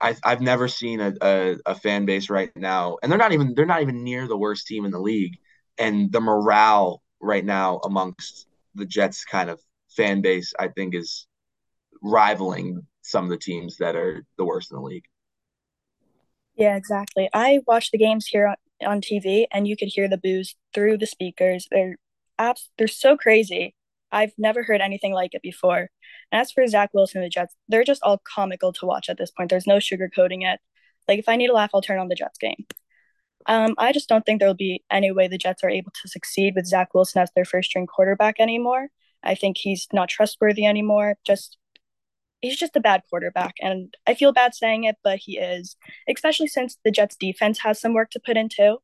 [0.00, 3.54] I, I've never seen a, a, a fan base right now, and they're not even
[3.54, 5.38] they're not even near the worst team in the league,
[5.78, 9.60] and the morale right now amongst the Jets kind of
[9.96, 11.26] fan base, I think, is
[12.02, 15.04] rivaling some of the teams that are the worst in the league.
[16.56, 17.28] Yeah, exactly.
[17.32, 20.98] I watched the games here on, on TV, and you could hear the boos through
[20.98, 21.66] the speakers.
[21.70, 21.96] They're
[22.38, 23.74] abs- they're so crazy.
[24.12, 25.90] I've never heard anything like it before.
[26.30, 29.18] And as for Zach Wilson and the Jets, they're just all comical to watch at
[29.18, 29.50] this point.
[29.50, 30.60] There's no sugarcoating it.
[31.08, 32.66] Like if I need a laugh, I'll turn on the Jets game.
[33.46, 36.08] Um, I just don't think there will be any way the Jets are able to
[36.08, 38.88] succeed with Zach Wilson as their first string quarterback anymore.
[39.22, 41.16] I think he's not trustworthy anymore.
[41.26, 41.58] Just
[42.44, 45.76] he's just a bad quarterback, and I feel bad saying it, but he is,
[46.08, 48.78] especially since the Jets defense has some work to put into.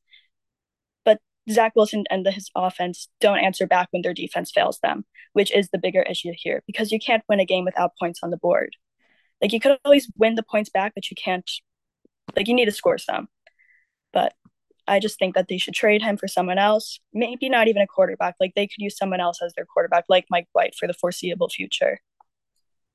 [1.05, 1.20] But
[1.51, 5.68] Zach Wilson and his offense don't answer back when their defense fails them, which is
[5.70, 8.77] the bigger issue here because you can't win a game without points on the board.
[9.42, 11.49] Like you could always win the points back, but you can't.
[12.37, 13.29] Like you need to score some.
[14.12, 14.35] But
[14.87, 17.01] I just think that they should trade him for someone else.
[17.12, 18.37] Maybe not even a quarterback.
[18.40, 21.49] Like they could use someone else as their quarterback, like Mike White, for the foreseeable
[21.49, 22.01] future.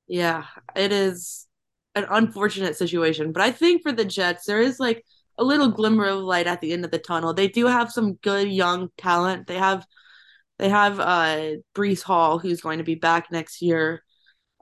[0.06, 1.46] Yeah, it is
[1.94, 3.32] an unfortunate situation.
[3.32, 5.04] But I think for the Jets, there is like
[5.38, 7.34] a little glimmer of light at the end of the tunnel.
[7.34, 9.46] They do have some good young talent.
[9.46, 9.84] They have
[10.58, 14.02] they have uh Breece Hall, who's going to be back next year.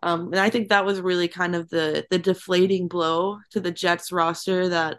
[0.02, 3.72] Um, and I think that was really kind of the the deflating blow to the
[3.72, 4.98] Jets roster that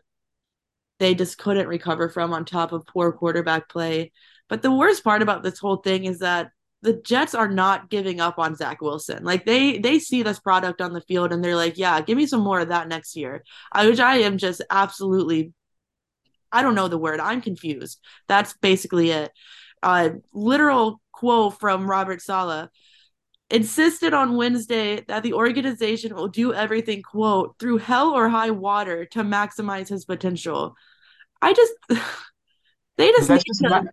[0.99, 4.11] they just couldn't recover from on top of poor quarterback play.
[4.47, 6.49] But the worst part about this whole thing is that
[6.85, 9.23] the Jets are not giving up on Zach Wilson.
[9.23, 12.27] Like they they see this product on the field and they're like, yeah, give me
[12.27, 13.43] some more of that next year.
[13.71, 15.51] I which I am just absolutely
[16.51, 17.19] I don't know the word.
[17.19, 17.99] I'm confused.
[18.27, 19.31] That's basically it.
[19.81, 22.69] Uh literal quote from Robert Saleh
[23.49, 29.05] insisted on Wednesday that the organization will do everything, quote, through hell or high water
[29.05, 30.75] to maximize his potential.
[31.41, 31.73] I just,
[32.97, 33.69] they just, just, to...
[33.69, 33.85] not,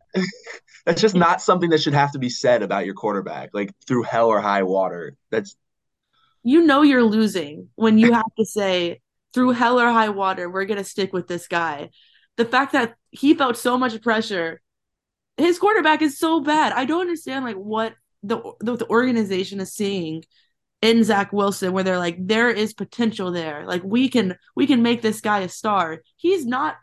[0.85, 4.03] that's just not something that should have to be said about your quarterback, like through
[4.03, 5.17] hell or high water.
[5.31, 5.57] That's,
[6.43, 9.01] you know, you're losing when you have to say,
[9.33, 11.91] through hell or high water, we're going to stick with this guy.
[12.37, 14.61] The fact that he felt so much pressure
[15.37, 16.73] his quarterback is so bad.
[16.73, 20.25] I don't understand like what the, the, the organization is seeing
[20.81, 23.65] in Zach Wilson where they're like there is potential there.
[23.67, 26.03] Like we can we can make this guy a star.
[26.17, 26.77] He's not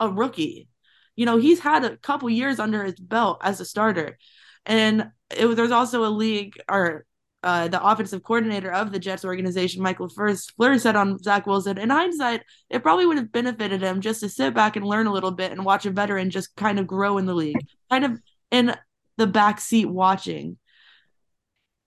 [0.00, 0.68] a rookie.
[1.16, 4.18] You know, he's had a couple years under his belt as a starter.
[4.64, 7.04] And it, there's also a league or
[7.42, 11.76] uh, the offensive coordinator of the Jets organization, Michael First, Fleur said on Zach Wilson,
[11.76, 15.12] in hindsight, it probably would have benefited him just to sit back and learn a
[15.12, 18.20] little bit and watch a veteran just kind of grow in the league, kind of
[18.52, 18.76] in
[19.16, 20.56] the back seat watching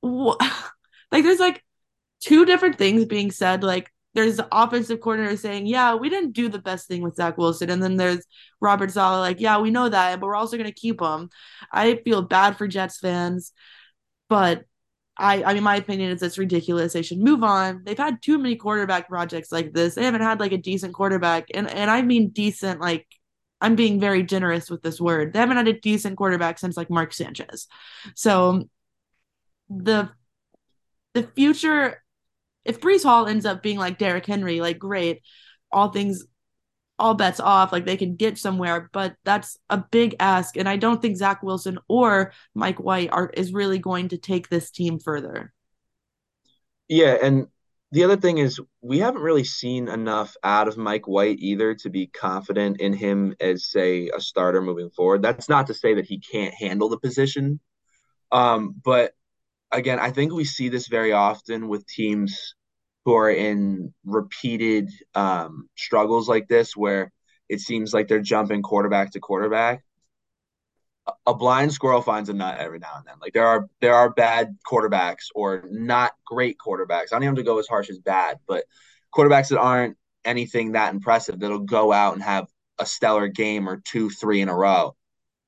[1.12, 1.64] like there's like
[2.22, 3.64] two different things being said.
[3.64, 7.38] Like there's the offensive coordinator saying, "Yeah, we didn't do the best thing with Zach
[7.38, 8.26] Wilson," and then there's
[8.62, 11.30] Robert Saleh like, "Yeah, we know that, but we're also going to keep him."
[11.72, 13.52] I feel bad for Jets fans,
[14.30, 14.64] but
[15.18, 16.94] I, I mean, my opinion is it's ridiculous.
[16.94, 17.84] They should move on.
[17.86, 19.96] They've had too many quarterback projects like this.
[19.96, 22.82] They haven't had like a decent quarterback, and and I mean decent.
[22.82, 23.08] Like
[23.62, 25.34] I'm being very generous with this word.
[25.34, 27.68] They haven't had a decent quarterback since like Mark Sanchez.
[28.16, 28.70] So
[29.70, 30.10] the
[31.14, 32.04] the future
[32.66, 35.22] if Breece Hall ends up being like Derrick Henry, like great,
[35.72, 36.26] all things
[36.98, 40.58] all bets off, like they can get somewhere, but that's a big ask.
[40.58, 44.50] And I don't think Zach Wilson or Mike White are is really going to take
[44.50, 45.54] this team further.
[46.88, 47.48] Yeah, and
[47.92, 51.90] the other thing is we haven't really seen enough out of Mike White either to
[51.90, 55.22] be confident in him as say a starter moving forward.
[55.22, 57.60] That's not to say that he can't handle the position.
[58.32, 59.14] Um, but
[59.72, 62.56] again, I think we see this very often with teams
[63.06, 67.12] who are in repeated um, struggles like this where
[67.50, 69.84] it seems like they're jumping quarterback to quarterback
[71.26, 73.16] a blind squirrel finds a nut every now and then.
[73.22, 77.08] Like there are there are bad quarterbacks or not great quarterbacks.
[77.12, 78.66] I don't even have to go as harsh as bad, but
[79.14, 82.48] quarterbacks that aren't anything that impressive that'll go out and have
[82.80, 84.96] a stellar game or two, three in a row.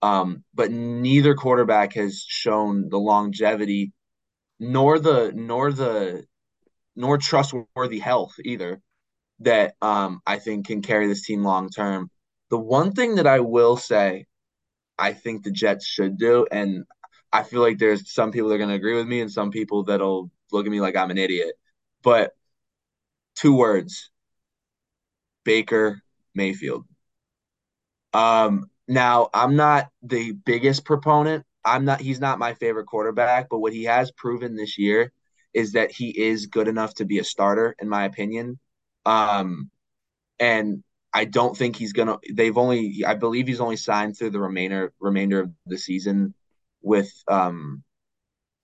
[0.01, 3.91] Um, but neither quarterback has shown the longevity
[4.59, 6.25] nor the nor the
[6.95, 8.81] nor trustworthy health either
[9.39, 12.09] that um, I think can carry this team long term.
[12.49, 14.25] The one thing that I will say
[14.97, 16.47] I think the Jets should do.
[16.51, 16.85] And
[17.31, 19.51] I feel like there's some people that are going to agree with me and some
[19.51, 21.53] people that'll look at me like I'm an idiot.
[22.03, 22.31] But
[23.35, 24.09] two words
[25.43, 26.01] Baker
[26.35, 26.85] Mayfield.
[28.13, 31.45] Um, now, I'm not the biggest proponent.
[31.67, 35.11] I'm not, he's not my favorite quarterback, but what he has proven this year
[35.53, 38.59] is that he is good enough to be a starter, in my opinion.
[39.05, 39.69] Um,
[40.39, 42.17] and I don't think he's gonna.
[42.31, 46.33] They've only, I believe, he's only signed through the remainder remainder of the season
[46.81, 47.83] with um,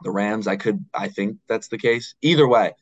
[0.03, 0.47] the Rams.
[0.47, 2.15] I could, I think that's the case.
[2.21, 2.73] Either way,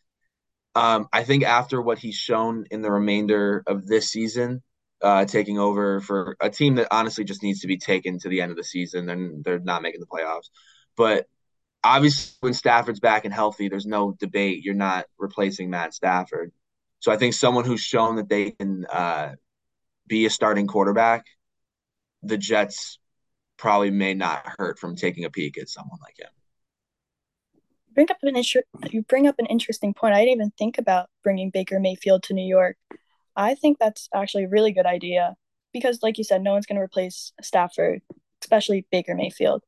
[0.75, 4.61] um, I think after what he's shown in the remainder of this season,
[5.01, 8.41] uh, taking over for a team that honestly just needs to be taken to the
[8.41, 10.49] end of the season, and they're not making the playoffs.
[10.95, 11.27] But
[11.83, 14.63] obviously, when Stafford's back and healthy, there's no debate.
[14.63, 16.51] You're not replacing Matt Stafford.
[16.99, 19.33] So I think someone who's shown that they can uh,
[20.07, 21.25] be a starting quarterback,
[22.21, 22.99] the Jets
[23.57, 26.29] probably may not hurt from taking a peek at someone like him.
[27.93, 30.13] Bring up an inter- you bring up an interesting point.
[30.13, 32.77] I didn't even think about bringing Baker Mayfield to New York.
[33.35, 35.35] I think that's actually a really good idea
[35.73, 38.01] because, like you said, no one's going to replace Stafford,
[38.41, 39.63] especially Baker Mayfield.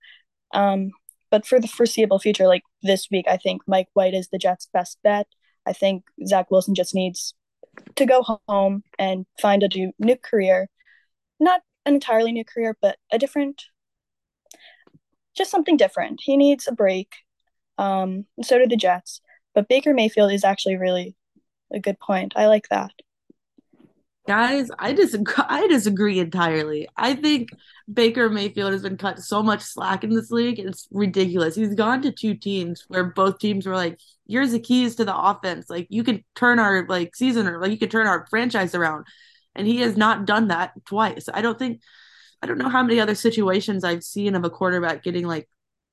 [0.53, 0.91] Um,
[1.31, 4.69] but for the foreseeable future, like this week, I think Mike White is the Jets'
[4.71, 5.27] best bet.
[5.65, 7.33] I think Zach Wilson just needs
[7.95, 10.69] to go home and find a new career.
[11.39, 13.63] Not an entirely new career, but a different,
[15.35, 16.21] just something different.
[16.21, 17.13] He needs a break.
[17.77, 19.21] Um, so do the Jets.
[19.55, 21.15] But Baker Mayfield is actually really
[21.71, 22.33] a good point.
[22.35, 22.91] I like that.
[24.25, 25.33] Guys, I disagree.
[25.49, 26.87] I disagree entirely.
[26.95, 27.49] I think
[27.91, 30.59] Baker Mayfield has been cut so much slack in this league.
[30.59, 31.55] It's ridiculous.
[31.55, 35.17] He's gone to two teams where both teams were like, "Here's the keys to the
[35.17, 35.69] offense.
[35.69, 39.05] Like you can turn our like season or like you can turn our franchise around,"
[39.55, 41.27] and he has not done that twice.
[41.33, 41.81] I don't think.
[42.41, 45.49] I don't know how many other situations I've seen of a quarterback getting like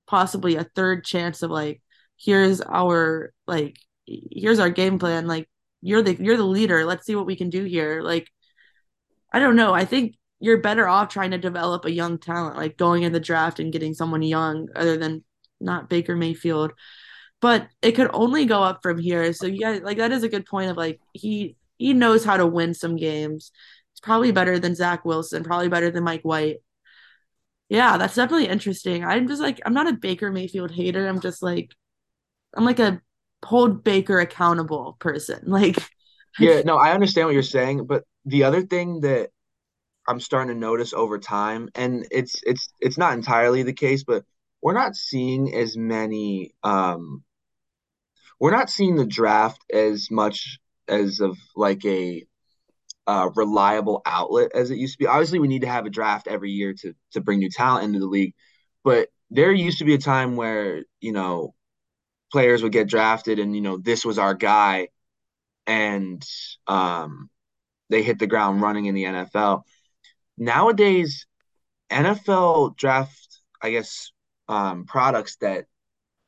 [0.07, 1.81] possibly a third chance of like,
[2.17, 5.27] here's our like, here's our game plan.
[5.27, 5.49] Like
[5.83, 6.25] you're the mm.
[6.25, 6.85] you're the leader.
[6.85, 8.03] Let's see what we can do here.
[8.03, 8.29] Like,
[9.33, 9.73] I don't know.
[9.75, 13.21] I think you're better off trying to develop a young talent, like going in the
[13.21, 15.25] draft and getting someone young, other than
[15.61, 16.73] not Baker Mayfield.
[17.41, 19.33] But it could only go up from here.
[19.33, 22.47] So yeah, like that is a good point of like he he knows how to
[22.47, 23.53] win some games.
[23.93, 26.59] He's probably better than Zach Wilson, probably better than Mike White.
[27.69, 29.05] Yeah, that's definitely interesting.
[29.05, 31.07] I'm just like I'm not a Baker Mayfield hater.
[31.09, 31.75] I'm just like
[32.55, 33.01] I'm like a
[33.45, 35.43] hold Baker accountable person.
[35.47, 35.77] Like
[36.39, 39.31] Yeah, no, I understand what you're saying, but the other thing that
[40.09, 44.25] I'm starting to notice over time, and it's it's it's not entirely the case, but
[44.63, 47.25] we're not seeing as many um
[48.41, 52.25] we're not seeing the draft as much as of like a
[53.07, 55.07] uh, reliable outlet as it used to be.
[55.07, 57.99] Obviously, we need to have a draft every year to to bring new talent into
[57.99, 58.35] the league,
[58.85, 61.55] but there used to be a time where you know
[62.31, 64.89] players would get drafted and you know this was our guy
[65.67, 66.25] and
[66.67, 67.31] um,
[67.91, 69.63] they hit the ground running in the NFL.
[70.39, 71.27] Nowadays,
[71.91, 74.11] NFL draft, I guess,
[74.49, 75.67] um, products that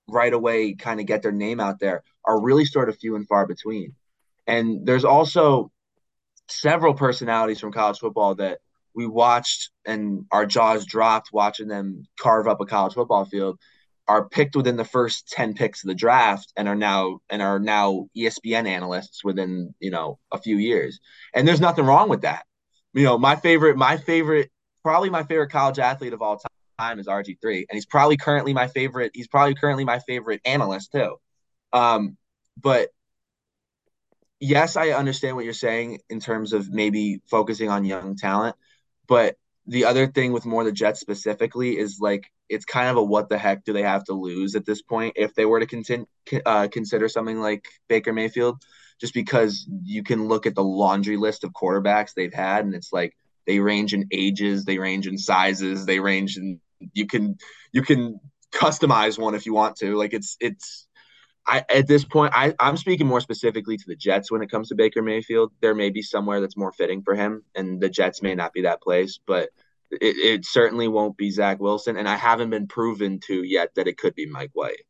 [0.08, 3.26] right away kind of get their name out there are really sort of few and
[3.26, 3.94] far between.
[4.46, 5.70] And there's also
[6.48, 8.58] several personalities from college football that
[8.94, 13.58] we watched and our jaws dropped watching them carve up a college football field
[14.08, 17.58] are picked within the first 10 picks of the draft and are now and are
[17.58, 21.00] now ESPN analysts within, you know, a few years.
[21.34, 22.44] And there's nothing wrong with that.
[22.94, 24.50] You know, my favorite my favorite
[24.82, 26.40] probably my favorite college athlete of all
[26.78, 30.92] time is RG3 and he's probably currently my favorite he's probably currently my favorite analyst
[30.92, 31.16] too.
[31.72, 32.16] Um
[32.60, 32.90] but
[34.40, 38.56] yes, I understand what you're saying in terms of maybe focusing on young talent,
[39.06, 39.36] but
[39.66, 43.28] the other thing with more the Jets specifically is like it's kind of a what
[43.28, 46.06] the heck do they have to lose at this point if they were to continue
[46.44, 48.62] uh, consider something like Baker Mayfield,
[49.00, 52.92] just because you can look at the laundry list of quarterbacks they've had and it's
[52.92, 56.60] like they range in ages, they range in sizes, they range in
[56.92, 57.36] you can
[57.72, 58.20] you can
[58.52, 59.96] customize one if you want to.
[59.96, 60.86] Like it's it's
[61.46, 64.68] I at this point I I'm speaking more specifically to the Jets when it comes
[64.68, 65.52] to Baker Mayfield.
[65.60, 68.62] There may be somewhere that's more fitting for him, and the Jets may not be
[68.62, 69.50] that place, but
[69.90, 73.88] it, it certainly won't be Zach Wilson, and I haven't been proven to yet that
[73.88, 74.82] it could be Mike White.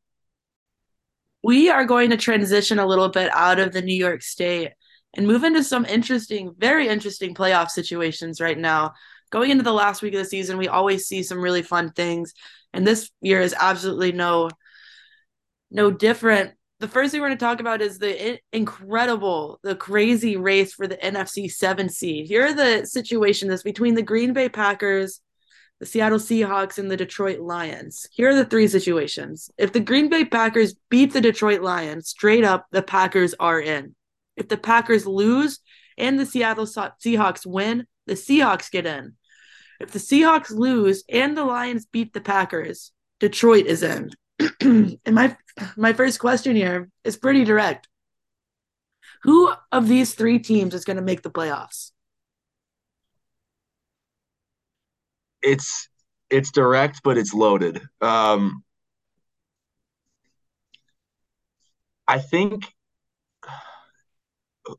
[1.43, 4.73] We are going to transition a little bit out of the New York State
[5.15, 8.93] and move into some interesting, very interesting playoff situations right now.
[9.31, 12.35] Going into the last week of the season, we always see some really fun things,
[12.73, 14.51] and this year is absolutely no
[15.73, 16.53] no different.
[16.81, 20.87] The first thing we're going to talk about is the incredible, the crazy race for
[20.87, 22.27] the NFC 7 seed.
[22.27, 25.21] Here are the situations between the Green Bay Packers,
[25.81, 28.07] the Seattle Seahawks, and the Detroit Lions.
[28.13, 29.51] Here are the three situations.
[29.57, 33.95] If the Green Bay Packers beat the Detroit Lions, straight up, the Packers are in.
[34.37, 35.61] If the Packers lose
[35.97, 39.15] and the Seattle Seahawks win, the Seahawks get in.
[39.81, 44.11] If the Seahawks lose and the Lions beat the Packers, Detroit is in.
[45.05, 45.37] and my
[45.77, 47.89] my first question here is pretty direct.
[49.23, 51.91] Who of these three teams is going to make the playoffs?
[55.43, 55.89] It's
[56.31, 57.83] it's direct, but it's loaded.
[58.01, 58.65] Um,
[62.07, 62.65] I think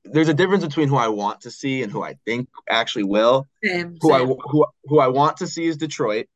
[0.05, 3.47] there's a difference between who I want to see and who I think actually will.
[3.63, 4.31] Same, who same.
[4.31, 6.27] I who who I want to see is Detroit.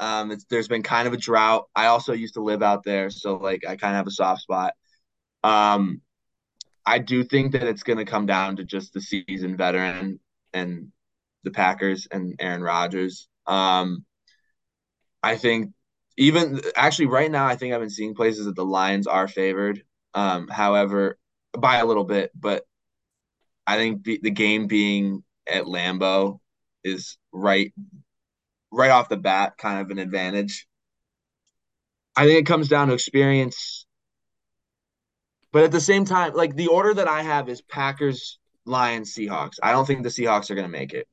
[0.00, 1.68] Um, there's been kind of a drought.
[1.76, 4.42] I also used to live out there, so like I kind of have a soft
[4.42, 4.72] spot.
[5.44, 6.00] Um,
[6.86, 10.18] I do think that it's going to come down to just the seasoned veteran
[10.52, 10.90] and
[11.44, 13.28] the Packers and Aaron Rodgers.
[13.46, 14.04] Um,
[15.22, 15.72] I think
[16.16, 19.82] even actually right now, I think I've been seeing places that the Lions are favored.
[20.14, 21.18] Um, however,
[21.56, 22.64] by a little bit, but
[23.66, 26.40] I think the, the game being at Lambeau
[26.82, 27.72] is right
[28.72, 30.66] right off the bat kind of an advantage.
[32.16, 33.86] I think it comes down to experience.
[35.52, 39.58] But at the same time, like the order that I have is Packers, Lions, Seahawks.
[39.62, 41.08] I don't think the Seahawks are going to make it.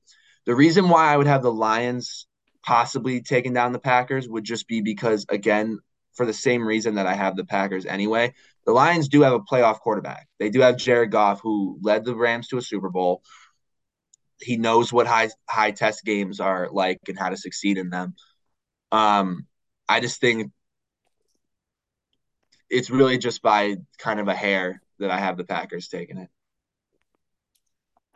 [0.45, 2.28] The reason why I would have the Lions
[2.64, 5.80] possibly taking down the Packers would just be because, again,
[6.14, 8.34] for the same reason that I have the Packers anyway,
[8.66, 10.28] the Lions do have a playoff quarterback.
[10.39, 13.24] They do have Jared Goff, who led the Rams to a Super Bowl
[14.40, 18.16] he knows what high high test games are like and how to succeed in them.
[18.92, 19.48] Um,
[19.88, 20.52] I just think
[22.70, 26.30] it's really just by kind of a hair that I have the Packers taking it.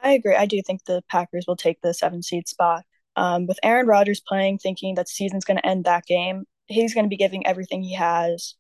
[0.01, 0.35] I agree.
[0.35, 2.83] I do think the Packers will take the seven seed spot.
[3.15, 7.05] Um, with Aaron Rodgers playing, thinking that season's going to end that game, he's going
[7.05, 8.55] to be giving everything he has.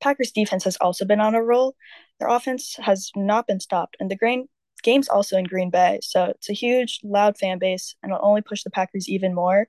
[0.00, 1.74] Packers defense has also been on a roll.
[2.20, 4.48] Their offense has not been stopped, and the grain
[4.82, 8.42] game's also in Green Bay, so it's a huge, loud fan base, and it'll only
[8.42, 9.68] push the Packers even more.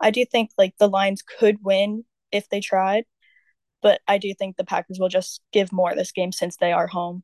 [0.00, 3.04] I do think like the Lions could win if they tried,
[3.82, 6.86] but I do think the Packers will just give more this game since they are
[6.86, 7.22] home.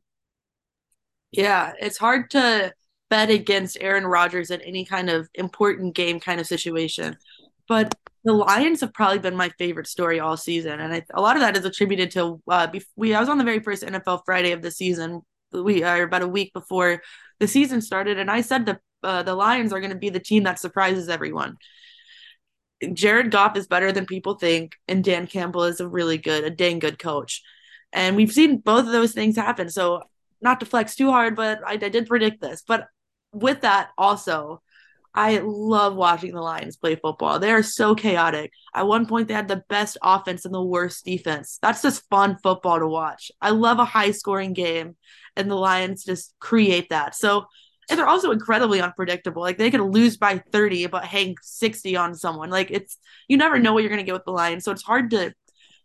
[1.31, 2.73] Yeah, it's hard to
[3.11, 7.17] bet against Aaron Rodgers in any kind of important game kind of situation.
[7.69, 7.95] But
[8.25, 11.43] the Lions have probably been my favorite story all season, and I, a lot of
[11.43, 13.15] that is attributed to uh, we.
[13.15, 15.23] I was on the very first NFL Friday of the season
[15.53, 17.03] we are about a week before
[17.41, 20.21] the season started, and I said the uh, the Lions are going to be the
[20.21, 21.57] team that surprises everyone.
[22.93, 26.51] Jared Goff is better than people think, and Dan Campbell is a really good, a
[26.51, 27.43] dang good coach.
[27.93, 29.69] And we've seen both of those things happen.
[29.69, 30.03] So,
[30.41, 32.63] not to flex too hard, but I, I did predict this.
[32.67, 32.87] But
[33.33, 34.63] with that, also,
[35.15, 37.39] I love watching the Lions play football.
[37.39, 38.51] They are so chaotic.
[38.75, 41.59] At one point, they had the best offense and the worst defense.
[41.61, 43.31] That's just fun football to watch.
[43.41, 44.97] I love a high scoring game,
[45.37, 47.15] and the Lions just create that.
[47.15, 47.47] So,
[47.91, 49.43] and they're also incredibly unpredictable.
[49.43, 52.51] Like they could lose by 30 but hang 60 on someone.
[52.51, 52.97] Like it's
[53.29, 54.65] you never know what you're going to get with the Lions.
[54.65, 55.35] So it's hard to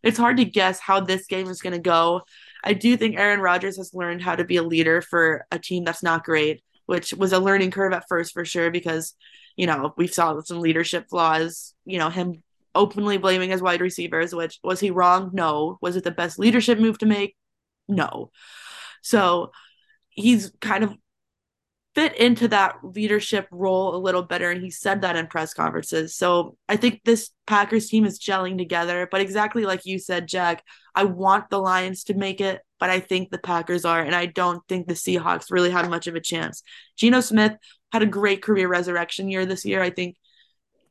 [0.03, 2.21] it's hard to guess how this game is going to go.
[2.63, 5.83] I do think Aaron Rodgers has learned how to be a leader for a team
[5.83, 9.15] that's not great, which was a learning curve at first for sure because
[9.57, 12.43] you know, we saw some leadership flaws, you know, him
[12.75, 15.31] openly blaming his wide receivers, which was he wrong?
[15.33, 15.79] No.
[15.81, 17.35] Was it the best leadership move to make?
[17.87, 18.29] No.
[19.01, 19.51] So
[20.09, 20.95] he's kind of
[21.95, 26.15] fit into that leadership role a little better and he said that in press conferences.
[26.15, 30.63] So i think this packers team is gelling together but exactly like you said jack
[30.93, 34.27] i want the lions to make it but i think the packers are and i
[34.27, 36.61] don't think the seahawks really had much of a chance.
[36.97, 37.53] Geno smith
[37.91, 39.81] had a great career resurrection year this year.
[39.81, 40.17] I think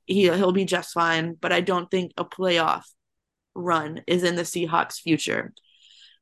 [0.06, 2.84] he he'll be just fine, but I don't think a playoff
[3.54, 5.52] run is in the Seahawks' future.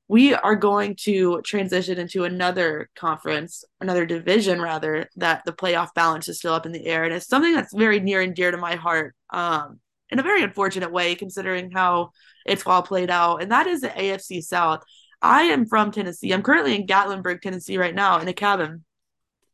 [0.08, 6.28] We are going to transition into another conference, another division rather, that the playoff balance
[6.28, 7.04] is still up in the air.
[7.04, 9.14] And it's something that's very near and dear to my heart.
[9.30, 9.80] Um,
[10.10, 12.10] in a very unfortunate way, considering how
[12.46, 13.42] it's all played out.
[13.42, 14.84] And that is the AFC South.
[15.22, 16.32] I am from Tennessee.
[16.32, 18.84] I'm currently in Gatlinburg, Tennessee, right now in a cabin.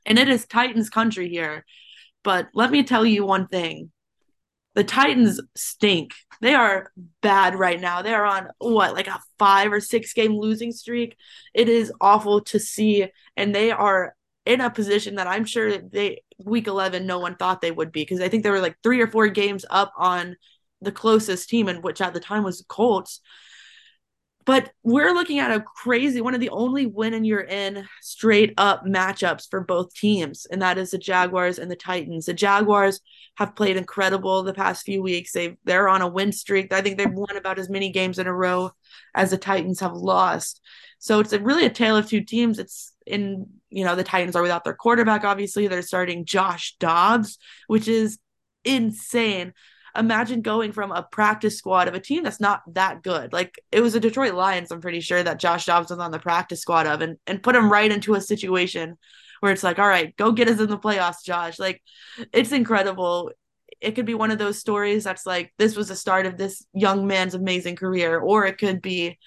[0.04, 1.64] And it is Titans country here.
[2.24, 3.90] But let me tell you one thing
[4.74, 6.12] the Titans stink.
[6.40, 6.92] They are
[7.22, 8.02] bad right now.
[8.02, 11.16] They are on what, like a five or six game losing streak.
[11.54, 13.06] It is awful to see.
[13.36, 14.14] And they are
[14.46, 18.02] in a position that I'm sure they, week 11, no one thought they would be
[18.02, 20.36] because I think they were like three or four games up on
[20.80, 23.20] the closest team, and which at the time was Colts.
[24.46, 28.54] But we're looking at a crazy one of the only win and you're in straight
[28.56, 32.26] up matchups for both teams, and that is the Jaguars and the Titans.
[32.26, 33.00] The Jaguars
[33.36, 35.32] have played incredible the past few weeks.
[35.32, 36.72] They they're on a win streak.
[36.72, 38.70] I think they've won about as many games in a row
[39.14, 40.60] as the Titans have lost.
[40.98, 42.58] So it's a, really a tale of two teams.
[42.58, 45.24] It's in you know the Titans are without their quarterback.
[45.24, 48.18] Obviously, they're starting Josh Dobbs, which is
[48.64, 49.52] insane
[49.96, 53.32] imagine going from a practice squad of a team that's not that good.
[53.32, 56.18] Like it was a Detroit Lions, I'm pretty sure that Josh Dobbs was on the
[56.18, 58.96] practice squad of and, and put him right into a situation
[59.40, 61.58] where it's like, all right, go get us in the playoffs, Josh.
[61.58, 61.82] Like
[62.32, 63.30] it's incredible.
[63.80, 66.64] It could be one of those stories that's like this was the start of this
[66.74, 69.18] young man's amazing career, or it could be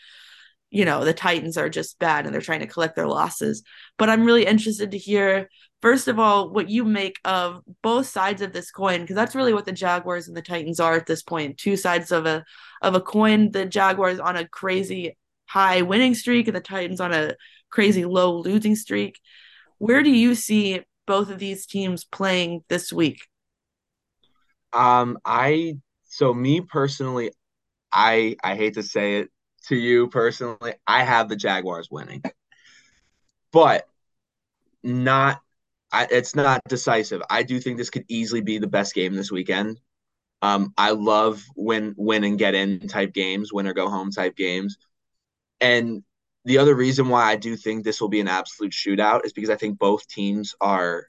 [0.73, 3.63] you know the titans are just bad and they're trying to collect their losses.
[3.97, 5.47] But i'm really interested to hear
[5.83, 9.53] first of all what you make of both sides of this coin because that's really
[9.53, 11.57] what the jaguars and the titans are at this point.
[11.59, 12.43] Two sides of a
[12.81, 13.51] of a coin.
[13.51, 15.15] The jaguars on a crazy
[15.45, 17.35] high winning streak and the titans on a
[17.69, 19.19] crazy low losing streak.
[19.77, 23.19] Where do you see both of these teams playing this week?
[24.73, 27.31] Um i so me personally
[27.91, 29.29] i i hate to say it
[29.67, 32.23] to you personally, I have the Jaguars winning,
[33.51, 33.87] but
[34.83, 35.41] not.
[35.91, 37.21] I, it's not decisive.
[37.29, 39.79] I do think this could easily be the best game this weekend.
[40.41, 44.35] Um, I love win, win and get in type games, win or go home type
[44.35, 44.77] games,
[45.61, 46.03] and
[46.45, 49.49] the other reason why I do think this will be an absolute shootout is because
[49.49, 51.07] I think both teams are,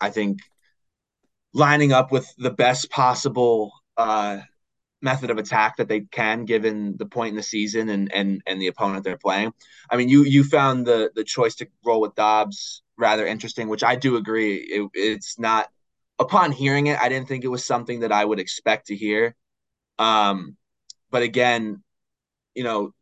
[0.00, 0.38] I think,
[1.52, 4.38] lining up with the best possible uh,
[5.04, 8.60] method of attack that they can given the point in the season and and and
[8.60, 9.52] the opponent they're playing.
[9.90, 13.84] I mean, you you found the the choice to roll with Dobbs rather interesting, which
[13.84, 14.56] I do agree.
[14.56, 15.68] It, it's not
[16.18, 19.34] upon hearing it, I didn't think it was something that I would expect to hear.
[19.98, 20.56] Um,
[21.10, 21.82] but again,
[22.54, 22.94] you know,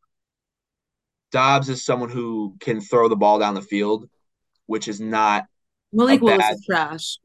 [1.30, 4.08] Dobbs is someone who can throw the ball down the field,
[4.66, 5.46] which is not
[5.92, 7.18] Malik Willis bad, is trash.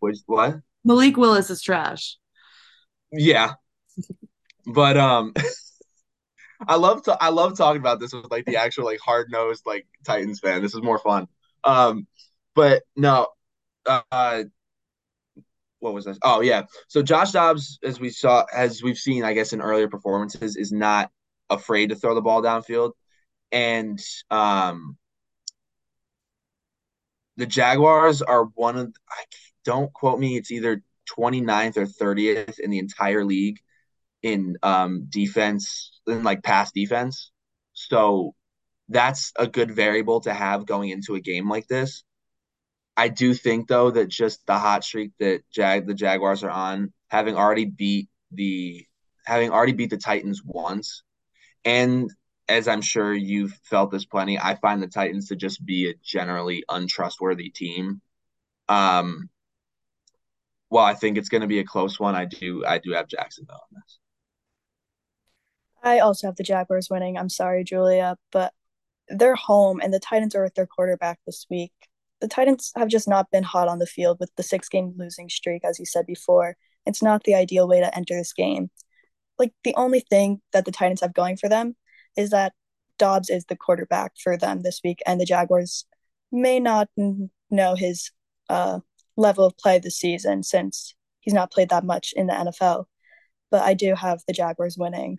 [0.00, 0.56] Which what?
[0.84, 2.18] Malik Willis is trash.
[3.12, 3.54] Yeah,
[4.66, 5.32] but um
[6.66, 9.64] I love to I love talking about this with like the actual like hard nosed
[9.66, 10.62] like Titans fan.
[10.62, 11.28] This is more fun.
[11.64, 12.06] Um
[12.54, 13.28] but no
[13.86, 14.44] uh
[15.80, 16.18] what was this?
[16.22, 16.62] Oh yeah.
[16.88, 20.70] So Josh Dobbs, as we saw, as we've seen, I guess in earlier performances, is
[20.70, 21.10] not
[21.50, 22.92] afraid to throw the ball downfield,
[23.50, 24.00] and
[24.30, 24.96] um,
[27.36, 28.94] the Jaguars are one of.
[29.10, 29.24] I
[29.64, 30.36] don't quote me.
[30.36, 30.82] It's either
[31.18, 33.58] 29th or 30th in the entire league
[34.22, 37.30] in um, defense, in like pass defense.
[37.72, 38.34] So
[38.88, 42.04] that's a good variable to have going into a game like this.
[42.96, 46.92] I do think though that just the hot streak that Jag the Jaguars are on,
[47.08, 48.86] having already beat the
[49.24, 51.02] having already beat the Titans once,
[51.64, 52.10] and
[52.48, 55.94] as I'm sure you've felt this plenty, I find the Titans to just be a
[56.02, 58.02] generally untrustworthy team.
[58.68, 59.30] Um,
[60.68, 62.14] well, I think it's going to be a close one.
[62.14, 63.98] I do I do have Jacksonville on this.
[65.82, 67.16] I also have the Jaguars winning.
[67.18, 68.52] I'm sorry, Julia, but
[69.08, 71.72] they're home and the Titans are with their quarterback this week.
[72.20, 75.28] The Titans have just not been hot on the field with the six game losing
[75.28, 76.56] streak, as you said before.
[76.86, 78.70] It's not the ideal way to enter this game.
[79.38, 81.74] Like, the only thing that the Titans have going for them
[82.16, 82.52] is that
[82.98, 85.86] Dobbs is the quarterback for them this week, and the Jaguars
[86.30, 86.88] may not
[87.50, 88.12] know his
[88.48, 88.80] uh,
[89.16, 92.84] level of play this season since he's not played that much in the NFL.
[93.50, 95.18] But I do have the Jaguars winning.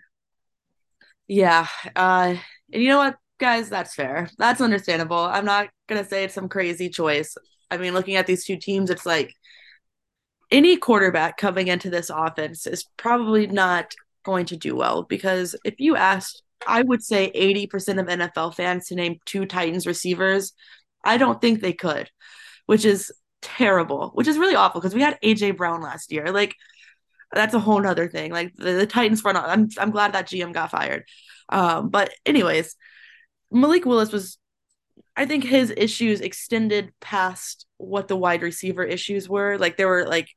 [1.27, 1.67] Yeah.
[1.95, 2.35] Uh,
[2.71, 3.69] and you know what, guys?
[3.69, 4.29] That's fair.
[4.37, 5.17] That's understandable.
[5.17, 7.35] I'm not going to say it's some crazy choice.
[7.71, 9.33] I mean, looking at these two teams, it's like
[10.51, 13.93] any quarterback coming into this offense is probably not
[14.23, 18.87] going to do well because if you asked, I would say 80% of NFL fans
[18.87, 20.53] to name two Titans receivers,
[21.03, 22.09] I don't think they could,
[22.67, 23.11] which is
[23.41, 26.31] terrible, which is really awful because we had AJ Brown last year.
[26.31, 26.55] Like,
[27.33, 28.31] that's a whole nother thing.
[28.31, 31.05] Like the, the Titans front, I'm I'm glad that GM got fired.
[31.49, 32.75] Um, but anyways,
[33.51, 34.37] Malik Willis was,
[35.15, 39.57] I think his issues extended past what the wide receiver issues were.
[39.57, 40.29] Like there were like,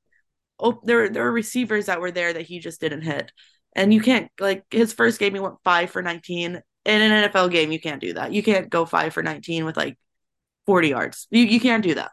[0.59, 3.32] oh, there there were receivers that were there that he just didn't hit,
[3.74, 6.61] and you can't like his first game he went five for 19.
[6.84, 8.32] In an NFL game, you can't do that.
[8.32, 9.99] You can't go five for 19 with like
[10.66, 11.26] 40 yards.
[11.30, 12.12] You you can't do that.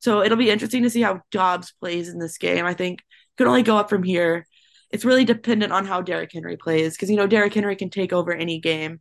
[0.00, 2.66] So it'll be interesting to see how Dobbs plays in this game.
[2.66, 3.00] I think
[3.38, 4.46] could only go up from here.
[4.90, 8.12] It's really dependent on how Derrick Henry plays because you know Derrick Henry can take
[8.12, 9.00] over any game,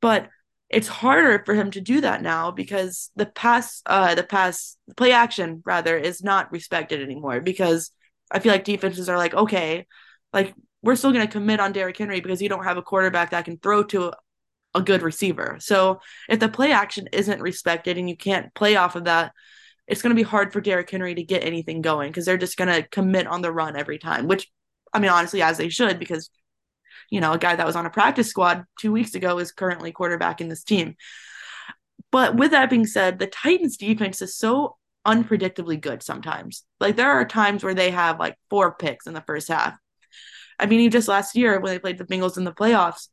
[0.00, 0.28] but
[0.70, 5.12] it's harder for him to do that now because the pass, uh, the pass play
[5.12, 7.90] action rather is not respected anymore because
[8.30, 9.86] I feel like defenses are like, okay,
[10.32, 13.30] like we're still going to commit on Derrick Henry because you don't have a quarterback
[13.30, 14.12] that can throw to
[14.74, 15.56] a good receiver.
[15.60, 19.32] So if the play action isn't respected and you can't play off of that,
[19.86, 22.56] it's going to be hard for Derrick Henry to get anything going because they're just
[22.56, 24.50] going to commit on the run every time, which
[24.92, 26.30] I mean, honestly, as they should, because,
[27.10, 29.92] you know, a guy that was on a practice squad two weeks ago is currently
[29.92, 30.94] quarterbacking this team.
[32.12, 34.76] But with that being said, the Titans defense is so
[35.06, 36.64] unpredictably good sometimes.
[36.80, 39.76] Like there are times where they have like four picks in the first half.
[40.58, 43.08] I mean, just last year when they played the Bengals in the playoffs,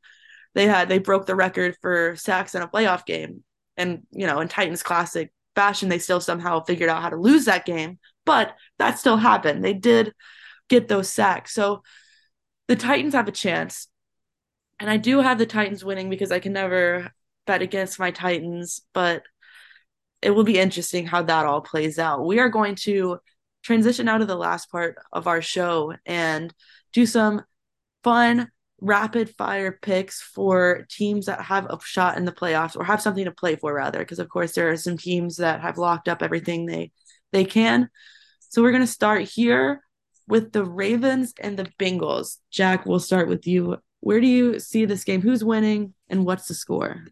[0.54, 3.44] they had they broke the record for sacks in a playoff game.
[3.76, 7.46] And, you know, in Titans classic fashion, they still somehow figured out how to lose
[7.46, 8.00] that game.
[8.26, 9.64] But that still happened.
[9.64, 10.12] They did
[10.70, 11.54] get those sacks.
[11.54, 11.84] So
[12.68, 13.88] the Titans have a chance.
[14.80, 17.12] And I do have the Titans winning because I can never
[17.46, 19.22] bet against my Titans, but
[20.24, 22.26] it will be interesting how that all plays out.
[22.26, 23.20] We are going to
[23.64, 26.52] transition out of the last part of our show and
[26.94, 27.44] do some
[28.04, 28.50] fun
[28.82, 33.26] rapid fire picks for teams that have a shot in the playoffs or have something
[33.26, 36.24] to play for rather because of course there are some teams that have locked up
[36.24, 36.92] everything they
[37.32, 37.90] they can.
[38.50, 39.82] So we're going to start here
[40.28, 42.38] with the ravens and the bengals.
[42.50, 43.78] Jack we'll start with you.
[44.00, 45.22] Where do you see this game?
[45.22, 47.06] Who's winning and what's the score?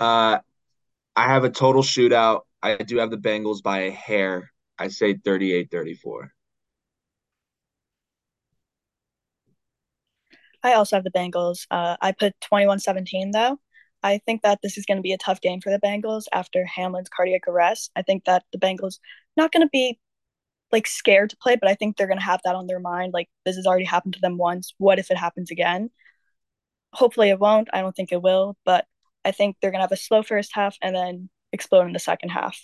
[0.00, 0.38] Uh
[1.16, 2.40] i have a total shootout.
[2.60, 4.50] I do have the bengals by a hair.
[4.76, 6.32] I say 38 34
[10.64, 11.66] I also have the Bengals.
[11.70, 13.58] Uh, I put 21 17, though.
[14.02, 16.64] I think that this is going to be a tough game for the Bengals after
[16.64, 17.90] Hamlin's cardiac arrest.
[17.94, 18.98] I think that the Bengals
[19.36, 19.98] not going to be
[20.72, 23.12] like scared to play, but I think they're going to have that on their mind.
[23.14, 24.74] Like this has already happened to them once.
[24.78, 25.90] What if it happens again?
[26.92, 27.68] Hopefully it won't.
[27.72, 28.84] I don't think it will, but
[29.24, 31.98] I think they're going to have a slow first half and then explode in the
[31.98, 32.58] second half.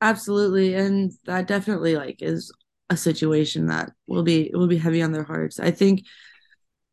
[0.00, 2.52] Absolutely, and that definitely like is
[2.90, 5.58] a situation that will be will be heavy on their hearts.
[5.58, 6.02] I think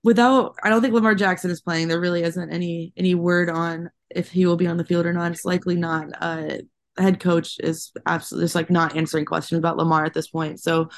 [0.03, 1.87] without I don't think Lamar Jackson is playing.
[1.87, 5.13] There really isn't any any word on if he will be on the field or
[5.13, 5.31] not.
[5.31, 6.09] It's likely not.
[6.19, 6.57] Uh,
[6.97, 10.59] head coach is absolutely just like not answering questions about Lamar at this point.
[10.59, 10.89] So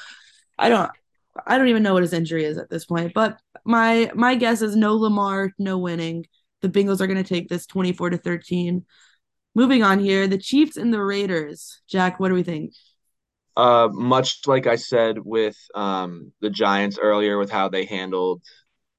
[0.58, 0.90] I don't
[1.46, 3.12] I don't even know what his injury is at this point.
[3.14, 6.26] But my my guess is no Lamar, no winning.
[6.62, 8.84] The Bengals are going to take this 24 to 13.
[9.54, 11.80] Moving on here, the Chiefs and the Raiders.
[11.88, 12.72] Jack, what do we think?
[13.56, 18.42] Uh, much like I said with um, the Giants earlier, with how they handled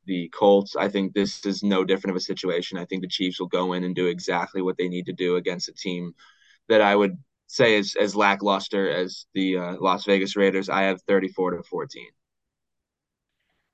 [0.05, 0.75] the Colts.
[0.75, 2.77] I think this is no different of a situation.
[2.77, 5.35] I think the Chiefs will go in and do exactly what they need to do
[5.35, 6.13] against a team
[6.69, 10.69] that I would say is as lackluster as the uh, Las Vegas Raiders.
[10.69, 12.07] I have 34 to 14.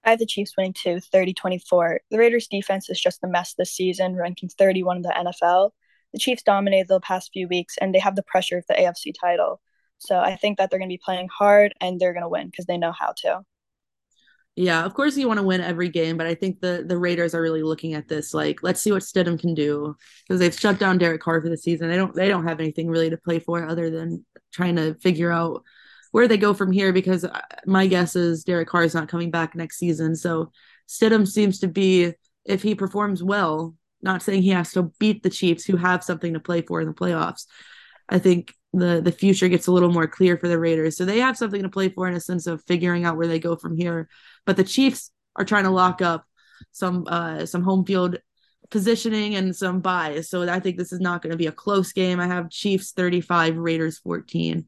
[0.04, 2.02] I have the Chiefs winning too, 30 24.
[2.10, 5.10] The Raiders' defense is just a mess this season, ranking 31 in the
[5.42, 5.72] NFL.
[6.12, 9.14] The Chiefs dominated the past few weeks, and they have the pressure of the AFC
[9.20, 9.62] title.
[10.00, 12.48] So I think that they're going to be playing hard and they're going to win
[12.48, 13.42] because they know how to.
[14.56, 17.34] Yeah, of course you want to win every game, but I think the the Raiders
[17.34, 19.96] are really looking at this like let's see what Stidham can do
[20.28, 21.90] because they've shut down Derek Carr for the season.
[21.90, 25.32] They don't they don't have anything really to play for other than trying to figure
[25.32, 25.64] out
[26.12, 29.32] where they go from here because uh, my guess is Derek Carr is not coming
[29.32, 30.16] back next season.
[30.16, 30.52] So
[30.88, 35.30] Stidham seems to be if he performs well, not saying he has to beat the
[35.30, 37.46] Chiefs who have something to play for in the playoffs.
[38.10, 40.98] I think the the future gets a little more clear for the Raiders.
[40.98, 43.40] So they have something to play for in a sense of figuring out where they
[43.40, 44.10] go from here.
[44.46, 46.26] But the Chiefs are trying to lock up
[46.72, 48.18] some uh some home field
[48.70, 50.30] positioning and some byes.
[50.30, 52.20] So I think this is not going to be a close game.
[52.20, 54.66] I have Chiefs 35, Raiders 14.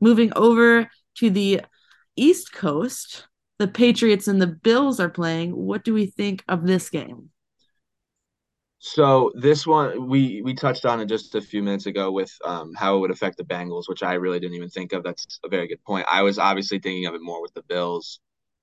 [0.00, 1.62] Moving over to the
[2.14, 3.26] East Coast,
[3.58, 5.52] the Patriots and the Bills are playing.
[5.52, 7.30] What do we think of this game?
[8.80, 12.74] So this one we we touched on it just a few minutes ago with um,
[12.74, 15.02] how it would affect the Bengals, which I really didn't even think of.
[15.02, 16.06] That's a very good point.
[16.10, 18.20] I was obviously thinking of it more with the Bills,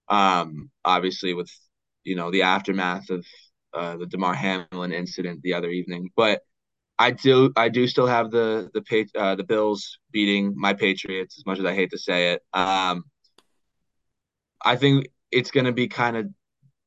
[0.07, 1.51] um, obviously with
[2.05, 3.25] you know the aftermath of
[3.73, 6.09] uh, the Damar Hamlin incident the other evening.
[6.15, 6.41] But
[6.97, 11.45] I do I do still have the the uh, the Bills beating my Patriots as
[11.45, 12.41] much as I hate to say it.
[12.53, 13.03] Um,
[14.63, 16.29] I think it's going to be kind of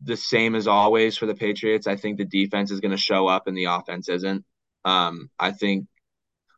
[0.02, 1.86] the same as always for the Patriots.
[1.86, 4.44] I think the defense is going to show up and the offense isn't.
[4.84, 5.86] Um, I think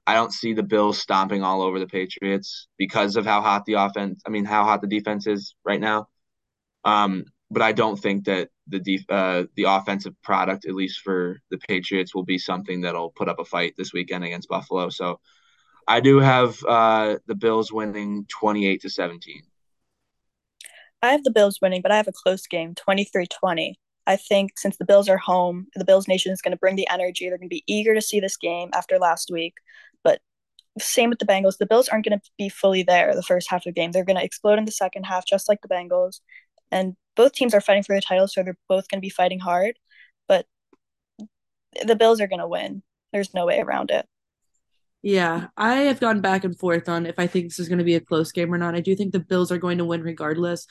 [0.07, 3.75] I don't see the Bills stomping all over the Patriots because of how hot the
[3.75, 4.23] offense.
[4.27, 6.09] I mean, how hot the defense is right now.
[6.85, 11.39] Um, but I don't think that the def- uh, the offensive product, at least for
[11.51, 14.89] the Patriots, will be something that'll put up a fight this weekend against Buffalo.
[14.91, 15.21] So
[15.87, 19.43] I do have uh, the Bills winning twenty eight to seventeen.
[21.03, 23.75] I have the Bills winning, but I have a close game, 23-20.
[24.07, 26.89] I think since the Bills are home, the Bills Nation is going to bring the
[26.89, 27.29] energy.
[27.29, 29.55] They're going to be eager to see this game after last week.
[30.03, 30.21] But
[30.79, 31.59] same with the Bengals.
[31.59, 33.93] The Bills aren't going to be fully there the first half of the game.
[33.93, 36.21] They're going to explode in the second half, just like the Bengals.
[36.71, 39.41] And both teams are fighting for the title, so they're both going to be fighting
[39.41, 39.79] hard.
[40.29, 40.47] But
[41.85, 42.83] the Bills are going to win.
[43.13, 44.07] There's no way around it.
[45.03, 47.85] Yeah, I have gone back and forth on if I think this is going to
[47.85, 48.75] be a close game or not.
[48.75, 50.67] I do think the Bills are going to win regardless.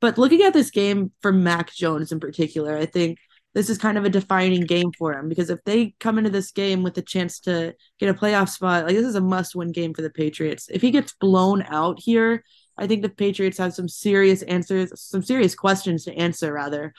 [0.00, 3.18] But looking at this game for Mac Jones in particular, I think
[3.54, 6.52] this is kind of a defining game for him because if they come into this
[6.52, 9.94] game with a chance to get a playoff spot, like this is a must-win game
[9.94, 10.68] for the Patriots.
[10.70, 12.44] If he gets blown out here,
[12.76, 16.92] I think the Patriots have some serious answers, some serious questions to answer rather.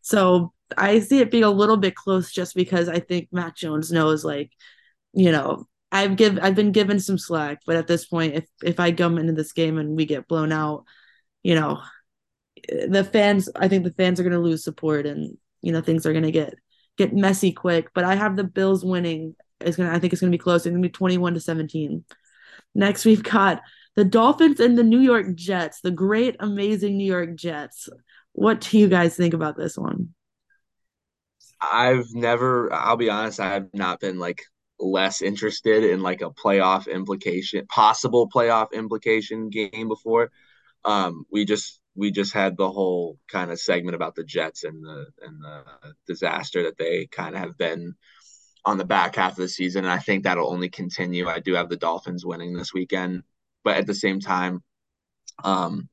[0.00, 3.92] So I see it being a little bit close just because I think Mac Jones
[3.92, 4.52] knows like,
[5.12, 8.80] you know, I've give I've been given some slack, but at this point, if if
[8.80, 10.84] I come into this game and we get blown out,
[11.42, 11.82] you know,
[12.68, 16.06] the fans i think the fans are going to lose support and you know things
[16.06, 16.54] are going to get
[16.98, 20.20] get messy quick but i have the bills winning it's going to i think it's
[20.20, 20.66] going to be close.
[20.66, 22.04] It's going to be 21 to 17
[22.74, 23.60] next we've got
[23.96, 27.88] the dolphins and the new york jets the great amazing new york jets.
[28.32, 30.14] What do you guys think about this one?
[31.60, 34.42] I've never i'll be honest i've not been like
[34.78, 40.30] less interested in like a playoff implication possible playoff implication game before.
[40.84, 44.82] Um we just we just had the whole kind of segment about the Jets and
[44.82, 45.62] the and the
[46.06, 47.94] disaster that they kind of have been
[48.64, 51.28] on the back half of the season, and I think that'll only continue.
[51.28, 53.22] I do have the Dolphins winning this weekend,
[53.64, 54.62] but at the same time,
[55.44, 55.90] um,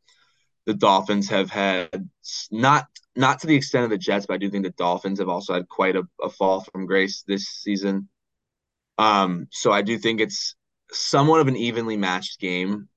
[0.65, 2.09] the Dolphins have had
[2.51, 2.87] not
[3.17, 5.55] not to the extent of the Jets, but I do think the Dolphins have also
[5.55, 8.07] had quite a, a fall from grace this season.
[8.97, 10.55] Um, so I do think it's
[10.91, 12.87] somewhat of an evenly matched game.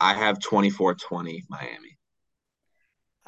[0.00, 1.89] I have 24-20 Miami.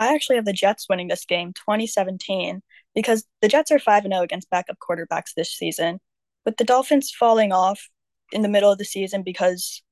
[0.03, 2.61] I actually have the Jets winning this game 2017
[2.95, 6.01] because the Jets are 5 0 against backup quarterbacks this season.
[6.45, 7.89] With the Dolphins falling off
[8.33, 9.83] in the middle of the season because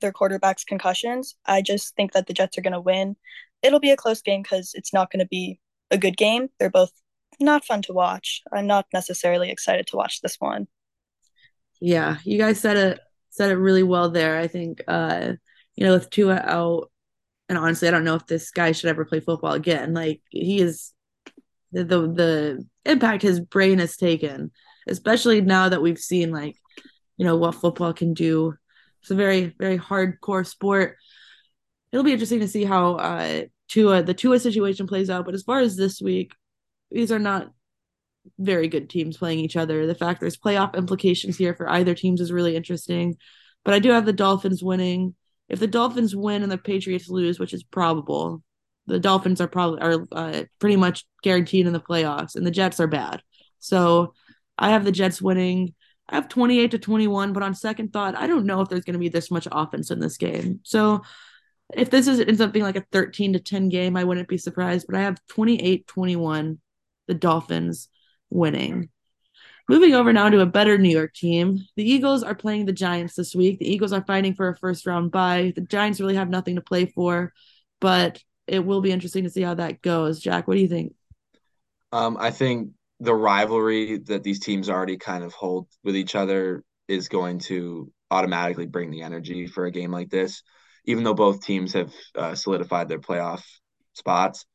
[0.00, 3.16] their quarterback's concussions, I just think that the Jets are going to win.
[3.62, 5.58] It'll be a close game because it's not going to be
[5.90, 6.48] a good game.
[6.58, 6.92] They're both
[7.40, 8.42] not fun to watch.
[8.52, 10.66] I'm not necessarily excited to watch this one.
[11.80, 13.00] Yeah, you guys said it
[13.30, 14.38] said it really well there.
[14.38, 15.32] I think uh
[15.76, 16.90] you know, with Tua out,
[17.48, 19.94] and honestly, I don't know if this guy should ever play football again.
[19.94, 20.92] Like he is
[21.72, 24.50] the the, the impact his brain has taken,
[24.88, 26.56] especially now that we've seen like,
[27.16, 28.54] you know, what football can do.
[29.02, 30.96] It's a very, very hardcore sport.
[31.92, 35.24] It'll be interesting to see how uh Tua the Tua situation plays out.
[35.24, 36.32] But as far as this week,
[36.90, 37.52] these are not
[38.38, 39.86] very good teams playing each other.
[39.86, 43.16] The fact there's playoff implications here for either teams is really interesting.
[43.64, 45.14] But I do have the Dolphins winning
[45.48, 48.42] if the Dolphins win and the Patriots lose, which is probable,
[48.86, 52.80] the Dolphins are probably are uh, pretty much guaranteed in the playoffs, and the Jets
[52.80, 53.22] are bad.
[53.58, 54.14] So
[54.58, 55.74] I have the Jets winning.
[56.08, 58.94] I have 28 to 21, but on second thought, I don't know if there's going
[58.94, 60.60] to be this much offense in this game.
[60.62, 61.02] So
[61.74, 64.38] if this is ends up being like a 13 to 10 game, I wouldn't be
[64.38, 66.60] surprised, but I have 28 21,
[67.08, 67.88] the Dolphins
[68.30, 68.90] winning.
[69.68, 71.58] Moving over now to a better New York team.
[71.74, 73.58] The Eagles are playing the Giants this week.
[73.58, 75.52] The Eagles are fighting for a first round bye.
[75.54, 77.32] The Giants really have nothing to play for,
[77.80, 80.20] but it will be interesting to see how that goes.
[80.20, 80.94] Jack, what do you think?
[81.90, 86.64] Um, I think the rivalry that these teams already kind of hold with each other
[86.88, 90.42] is going to automatically bring the energy for a game like this,
[90.84, 93.42] even though both teams have uh, solidified their playoff
[93.94, 94.46] spots.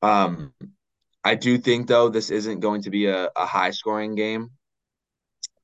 [0.00, 0.52] Um,
[1.24, 4.50] I do think though this isn't going to be a, a high scoring game.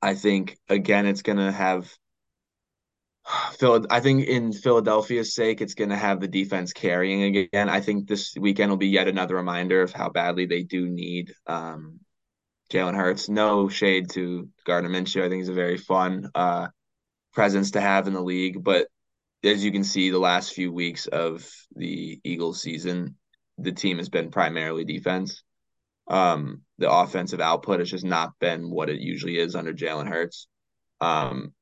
[0.02, 1.92] I think again it's gonna have
[3.58, 7.68] Phil I think in Philadelphia's sake it's gonna have the defense carrying again.
[7.68, 11.34] I think this weekend will be yet another reminder of how badly they do need
[11.46, 12.00] um,
[12.70, 13.28] Jalen Hurts.
[13.28, 15.24] No shade to Gardner Minshew.
[15.24, 16.68] I think he's a very fun uh,
[17.32, 18.62] presence to have in the league.
[18.62, 18.86] But
[19.44, 23.16] as you can see, the last few weeks of the Eagles season,
[23.58, 25.42] the team has been primarily defense.
[26.10, 30.48] Um, the offensive output has just not been what it usually is under Jalen Hurts.
[31.00, 31.54] Um,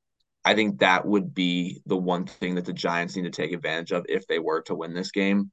[0.43, 3.91] I think that would be the one thing that the Giants need to take advantage
[3.91, 5.51] of if they were to win this game.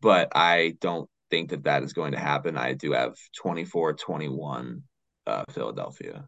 [0.00, 2.56] but I don't think that that is going to happen.
[2.58, 4.82] I do have 24 21
[5.26, 6.26] uh, Philadelphia.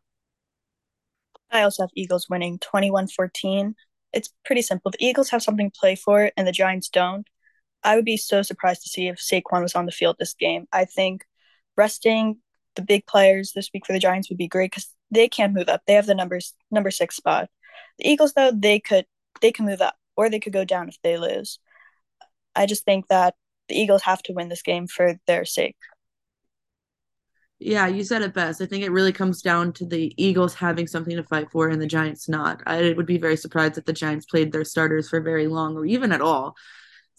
[1.51, 3.75] I also have Eagles winning 21 14.
[4.13, 4.91] It's pretty simple.
[4.91, 7.27] The Eagles have something to play for, and the Giants don't.
[7.83, 10.67] I would be so surprised to see if Saquon was on the field this game.
[10.73, 11.25] I think
[11.77, 12.39] resting
[12.77, 15.69] the big players this week for the Giants would be great because they can't move
[15.69, 15.83] up.
[15.87, 17.49] They have the numbers number six spot.
[17.99, 19.07] The Eagles, though, they could
[19.41, 21.59] they can move up or they could go down if they lose.
[22.55, 23.35] I just think that
[23.69, 25.77] the Eagles have to win this game for their sake.
[27.59, 28.61] Yeah, you said it best.
[28.61, 31.81] I think it really comes down to the Eagles having something to fight for and
[31.81, 32.61] the Giants not.
[32.67, 35.87] I would be very surprised if the Giants played their starters for very long or
[35.87, 36.57] even at all.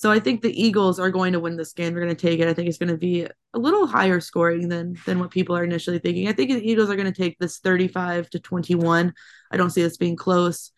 [0.04, 1.94] So I think the Eagles are going to win this game.
[1.94, 2.50] They're going to take it.
[2.50, 5.64] I think it's going to be a little higher scoring than than what people are
[5.64, 6.28] initially thinking.
[6.28, 9.14] I think the Eagles are going to take this 35 to 21.
[9.50, 10.74] I don't see this being close.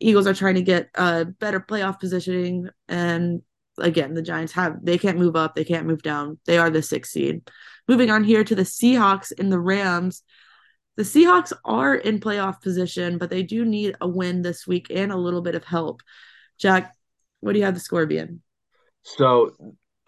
[0.00, 3.42] Eagles are trying to get a better playoff positioning and
[3.78, 6.40] again, the Giants have they can't move up, they can't move down.
[6.46, 7.48] They are the 6th seed.
[7.86, 10.24] Moving on here to the Seahawks and the Rams.
[10.96, 15.12] The Seahawks are in playoff position, but they do need a win this week and
[15.12, 16.02] a little bit of help.
[16.58, 16.96] Jack,
[17.38, 18.42] what do you have the score being?
[19.06, 19.52] So,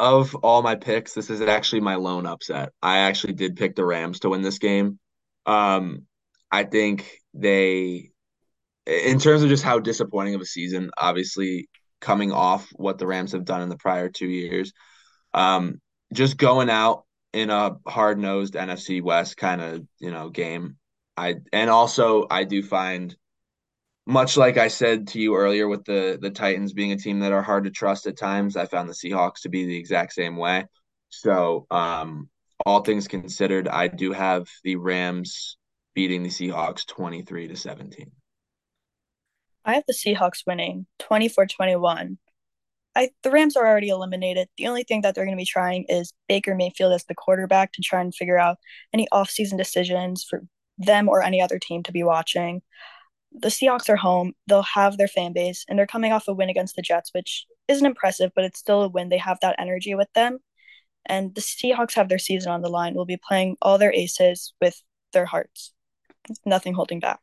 [0.01, 2.73] of all my picks, this is actually my lone upset.
[2.83, 4.99] I actually did pick the Rams to win this game.
[5.47, 6.07] Um,
[6.51, 8.11] I think they,
[8.87, 11.69] in terms of just how disappointing of a season, obviously
[12.01, 14.73] coming off what the Rams have done in the prior two years,
[15.33, 15.81] um,
[16.13, 20.77] just going out in a hard nosed NFC West kind of you know game.
[21.17, 23.17] I and also I do find
[24.09, 27.33] much like I said to you earlier with the the Titans being a team that
[27.33, 30.37] are hard to trust at times, I found the Seahawks to be the exact same
[30.37, 30.65] way.
[31.11, 32.31] So, um,
[32.65, 35.59] all things considered, I do have the Rams
[35.95, 38.11] beating the Seahawks 23 to 17.
[39.65, 42.17] I have the Seahawks winning 24-21.
[42.97, 44.49] I the Rams are already eliminated.
[44.57, 47.73] The only thing that they're going to be trying is Baker Mayfield as the quarterback
[47.75, 48.57] to try and figure out
[48.95, 50.45] any offseason decisions for
[50.79, 52.63] them or any other team to be watching
[53.33, 54.33] the Seahawks are home.
[54.47, 57.47] They'll have their fan base, and they're coming off a win against the Jets, which
[57.69, 59.09] isn't impressive, but it's still a win.
[59.09, 60.39] They have that energy with them.
[61.07, 62.95] And the Seahawks have their season on the line.
[62.95, 65.73] Will be playing all their aces with their hearts.
[66.45, 67.21] Nothing holding back.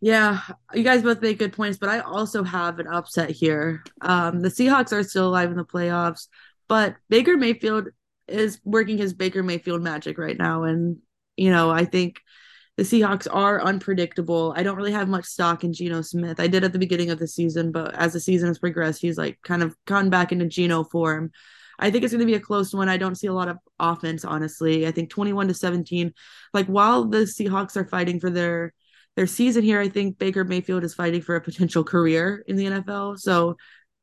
[0.00, 0.40] Yeah,
[0.74, 3.84] you guys both make good points, but I also have an upset here.
[4.00, 6.28] Um, the Seahawks are still alive in the playoffs,
[6.68, 7.88] but Baker Mayfield
[8.28, 10.64] is working his Baker Mayfield magic right now.
[10.64, 10.98] And,
[11.36, 12.20] you know, I think–
[12.76, 14.52] the Seahawks are unpredictable.
[14.56, 16.40] I don't really have much stock in Geno Smith.
[16.40, 19.16] I did at the beginning of the season, but as the season has progressed, he's
[19.16, 21.30] like kind of gone back into Geno form.
[21.78, 22.88] I think it's going to be a close one.
[22.88, 24.86] I don't see a lot of offense, honestly.
[24.86, 26.12] I think 21 to 17.
[26.52, 28.72] Like while the Seahawks are fighting for their
[29.16, 32.66] their season here, I think Baker Mayfield is fighting for a potential career in the
[32.66, 33.18] NFL.
[33.18, 33.56] So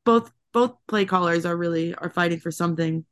[0.04, 3.04] both both play callers are really are fighting for something.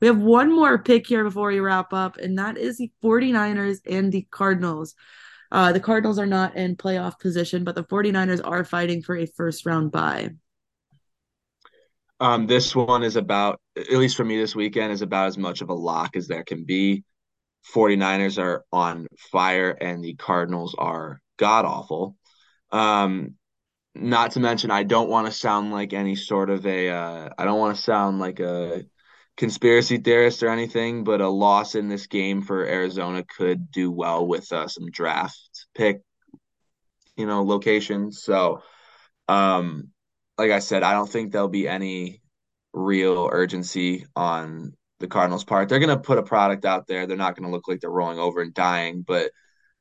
[0.00, 3.78] We have one more pick here before we wrap up, and that is the 49ers
[3.88, 4.94] and the Cardinals.
[5.50, 9.26] Uh, the Cardinals are not in playoff position, but the 49ers are fighting for a
[9.26, 10.30] first round bye.
[12.20, 15.60] Um, this one is about, at least for me this weekend, is about as much
[15.60, 17.04] of a lock as there can be.
[17.74, 22.16] 49ers are on fire and the Cardinals are god awful.
[22.70, 23.34] Um,
[23.94, 26.90] not to mention, I don't want to sound like any sort of a.
[26.90, 28.84] Uh, I don't want to sound like a
[29.36, 34.26] conspiracy theorist or anything, but a loss in this game for Arizona could do well
[34.26, 36.02] with uh, some draft pick,
[37.16, 38.22] you know, locations.
[38.22, 38.62] So,
[39.28, 39.90] um,
[40.38, 42.20] like I said, I don't think there'll be any
[42.72, 45.68] real urgency on the Cardinals' part.
[45.68, 47.06] They're going to put a product out there.
[47.06, 49.30] They're not going to look like they're rolling over and dying, but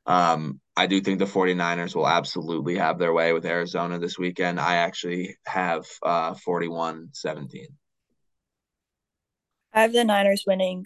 [0.05, 4.59] um, I do think the 49ers will absolutely have their way with Arizona this weekend.
[4.59, 7.67] I actually have uh, 41 17.
[9.73, 10.85] I have the Niners winning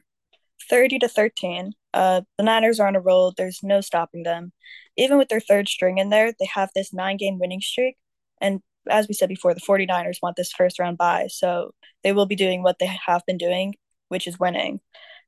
[0.70, 1.74] 30 to 13.
[1.94, 3.34] Uh, the Niners are on a roll.
[3.36, 4.54] There's no stopping them.
[4.98, 7.98] Even with their third string in there, they have this nine game winning streak.
[8.42, 11.28] And as we said before, the 49ers want this first round bye.
[11.30, 11.72] So
[12.04, 13.76] they will be doing what they have been doing,
[14.10, 14.80] which is winning.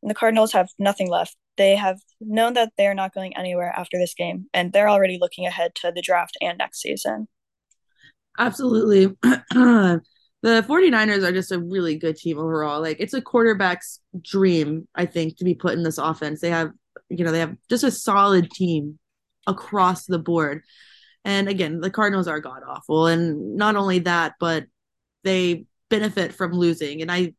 [0.02, 1.36] And the Cardinals have nothing left.
[1.58, 5.46] They have known that they're not going anywhere after this game, and they're already looking
[5.46, 7.28] ahead to the draft and next season.
[8.38, 9.18] Absolutely.
[10.42, 12.82] the 49ers are just a really good team overall.
[12.82, 16.40] Like it's a quarterback's dream, I think, to be put in this offense.
[16.40, 16.72] They have,
[17.10, 19.00] you know, they have just a solid team
[19.48, 20.64] across the board.
[21.26, 23.08] And again, the Cardinals are god awful.
[23.08, 24.66] And not only that, but
[25.24, 27.02] they benefit from losing.
[27.02, 27.34] And I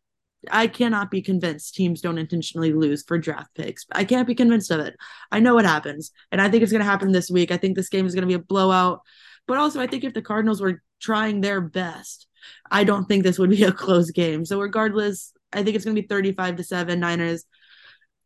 [0.50, 3.84] I cannot be convinced teams don't intentionally lose for draft picks.
[3.92, 4.96] I can't be convinced of it.
[5.30, 6.12] I know what happens.
[6.32, 7.50] And I think it's gonna happen this week.
[7.50, 9.00] I think this game is gonna be a blowout.
[9.46, 12.26] But also I think if the Cardinals were trying their best
[12.70, 14.44] I don't think this would be a close game.
[14.44, 17.44] So regardless, I think it's going to be 35 to 7 Niners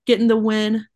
[0.06, 0.86] getting the win.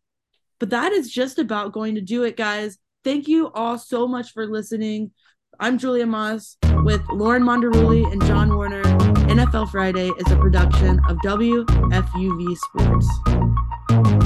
[0.59, 2.77] But that is just about going to do it, guys.
[3.03, 5.11] Thank you all so much for listening.
[5.59, 8.83] I'm Julia Moss with Lauren Monderuli and John Warner.
[9.29, 14.18] NFL Friday is a production of WFUV Sports.